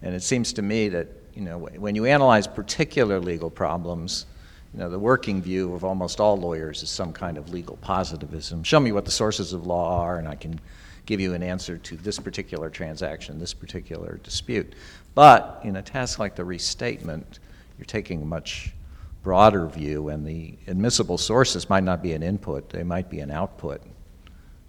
[0.00, 4.26] and it seems to me that you know, when you analyze particular legal problems,
[4.72, 8.62] you know, the working view of almost all lawyers is some kind of legal positivism.
[8.64, 10.60] Show me what the sources of law are, and I can
[11.06, 14.74] give you an answer to this particular transaction, this particular dispute.
[15.18, 17.40] But in a task like the restatement,
[17.76, 18.72] you're taking a much
[19.24, 23.32] broader view, and the admissible sources might not be an input, they might be an
[23.32, 23.82] output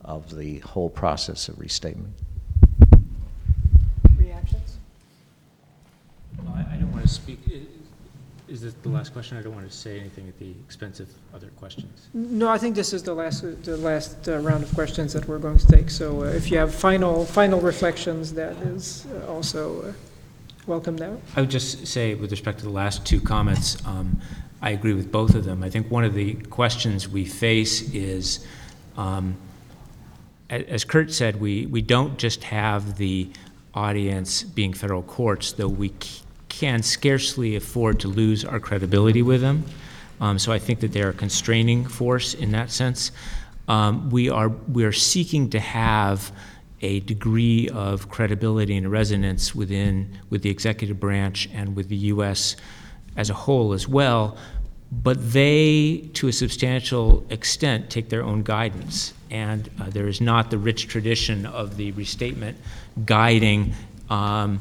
[0.04, 2.16] of the whole process of restatement.
[4.18, 4.80] Reactions?
[6.40, 7.42] Well, I, I don't want to speak.
[8.48, 9.38] is this the last question?
[9.38, 12.08] I don't want to say anything at the expense of other questions.
[12.16, 15.38] No, I think this is the last, the last uh, round of questions that we're
[15.38, 15.92] going to take.
[15.92, 19.94] So uh, if you have final, final reflections, that is uh, also uh,
[20.68, 21.18] welcome now.
[21.36, 24.22] I would just say, with respect to the last two comments, um,
[24.62, 25.64] I agree with both of them.
[25.64, 28.46] I think one of the questions we face is,
[28.98, 29.38] um,
[30.50, 33.30] as Kurt said, we, we don't just have the
[33.74, 39.42] audience being federal courts, though we c- can scarcely afford to lose our credibility with
[39.42, 39.64] them.
[40.20, 43.12] Um, so I think that they're a constraining force in that sense.
[43.68, 46.32] Um, we are we are seeking to have
[46.82, 52.56] a degree of credibility and resonance within with the executive branch and with the U.S.
[53.16, 54.38] as a whole as well.
[54.92, 60.50] But they, to a substantial extent, take their own guidance, and uh, there is not
[60.50, 62.58] the rich tradition of the restatement
[63.06, 63.74] guiding
[64.10, 64.60] um,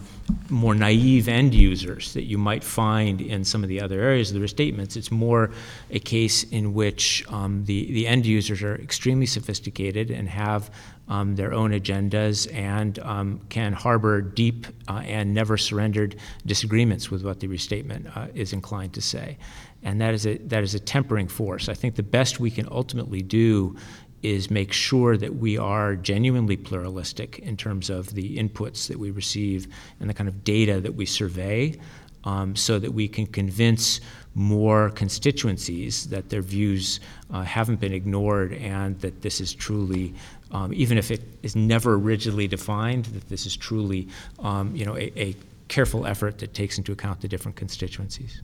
[0.51, 4.39] more naive end users that you might find in some of the other areas of
[4.39, 4.97] the restatements.
[4.97, 5.51] It's more
[5.91, 10.71] a case in which um, the, the end users are extremely sophisticated and have
[11.09, 16.17] um, their own agendas and um, can harbor deep uh, and never surrendered
[16.47, 19.39] disagreements with what the restatement uh, is inclined to say.
[19.83, 21.69] And that is, a, that is a tempering force.
[21.69, 23.77] I think the best we can ultimately do
[24.23, 29.11] is make sure that we are genuinely pluralistic in terms of the inputs that we
[29.13, 29.69] receive
[30.01, 31.79] and the kind of data that we survey
[32.25, 34.01] um, so that we can convince
[34.35, 37.01] more constituencies that their views
[37.33, 40.15] uh, haven't been ignored and that this is truly,
[40.51, 44.09] um, even if it is never rigidly defined, that this is truly
[44.39, 45.37] um, you know, a, a
[45.69, 48.43] careful effort that takes into account the different constituencies.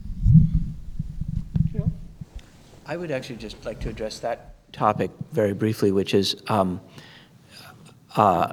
[2.87, 6.81] I would actually just like to address that topic very briefly, which is um,
[8.17, 8.53] uh,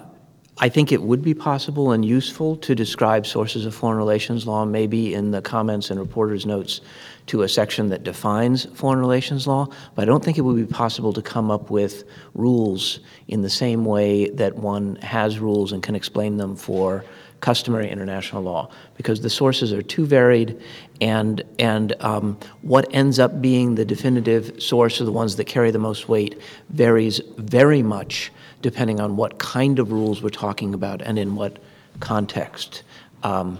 [0.57, 4.63] I think it would be possible and useful to describe sources of foreign relations law,
[4.63, 6.81] maybe in the comments and reporters' notes
[7.27, 10.65] to a section that defines foreign relations law, but I don't think it would be
[10.65, 12.03] possible to come up with
[12.33, 17.03] rules in the same way that one has rules and can explain them for
[17.41, 20.61] customary international law because the sources are too varied
[21.01, 25.71] and and um, what ends up being the definitive source or the ones that carry
[25.71, 26.39] the most weight
[26.69, 28.31] varies very much
[28.61, 31.57] depending on what kind of rules we're talking about and in what
[31.99, 32.83] context.
[33.23, 33.59] Um,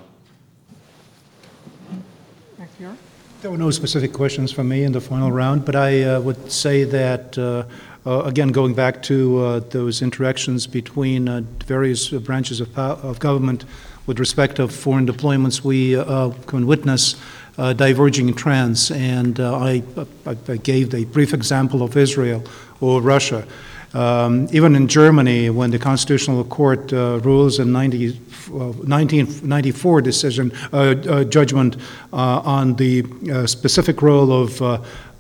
[3.42, 6.52] There were no specific questions from me in the final round, but I uh, would
[6.52, 7.64] say that, uh,
[8.06, 13.66] uh, again, going back to uh, those interactions between uh, various branches of, of government
[14.06, 17.16] with respect of foreign deployments, we uh, can witness
[17.58, 18.92] diverging trends.
[18.92, 19.82] And I,
[20.28, 22.44] I gave a brief example of Israel
[22.80, 23.48] or Russia.
[23.94, 30.52] Um, even in Germany, when the Constitutional Court uh, rules in 90, uh, 1994 decision
[30.72, 31.76] uh, uh, judgment
[32.14, 34.62] uh, on the uh, specific role of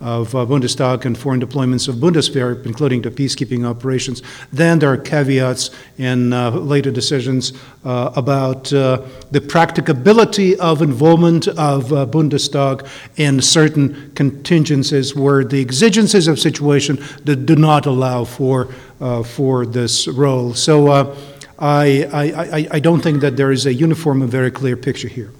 [0.01, 4.21] of uh, Bundestag and foreign deployments of Bundeswehr, including the peacekeeping operations.
[4.51, 7.53] Then there are caveats in uh, later decisions
[7.85, 9.01] uh, about uh,
[9.31, 12.87] the practicability of involvement of uh, Bundestag
[13.17, 18.67] in certain contingencies where the exigencies of situation that do not allow for
[18.99, 20.53] uh, for this role.
[20.53, 20.87] So.
[20.87, 21.15] Uh,
[21.63, 22.23] I, I,
[22.57, 25.31] I, I don't think that there is a uniform and very clear picture here.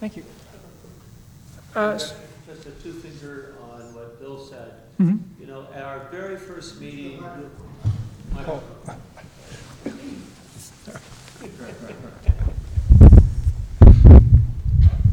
[0.00, 0.24] Thank you.
[1.76, 2.14] Uh, Just
[2.66, 4.72] a two-finger on what Bill said.
[4.72, 4.78] Mhm.
[5.00, 7.22] You know, at our very first meeting.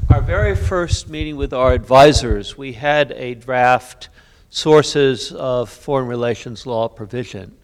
[0.10, 4.10] Our very first meeting with our advisors, we had a draft
[4.50, 7.56] sources of foreign relations law provision.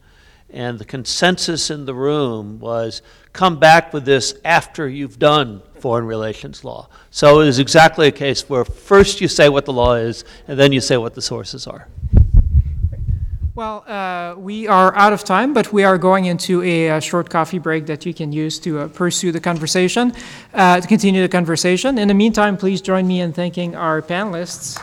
[0.52, 3.02] And the consensus in the room was
[3.34, 6.88] come back with this after you've done foreign relations law.
[7.10, 10.60] So it is exactly a case where first you say what the law is, and
[10.60, 11.88] then you say what the sources are.
[13.53, 17.30] Well, uh, we are out of time, but we are going into a, uh short
[17.30, 20.14] coffee break that you can use to uh, pursue the conversation,
[20.53, 21.98] uh, to continue the conversation.
[21.98, 24.80] In the meantime, please join me in thanking our panelists.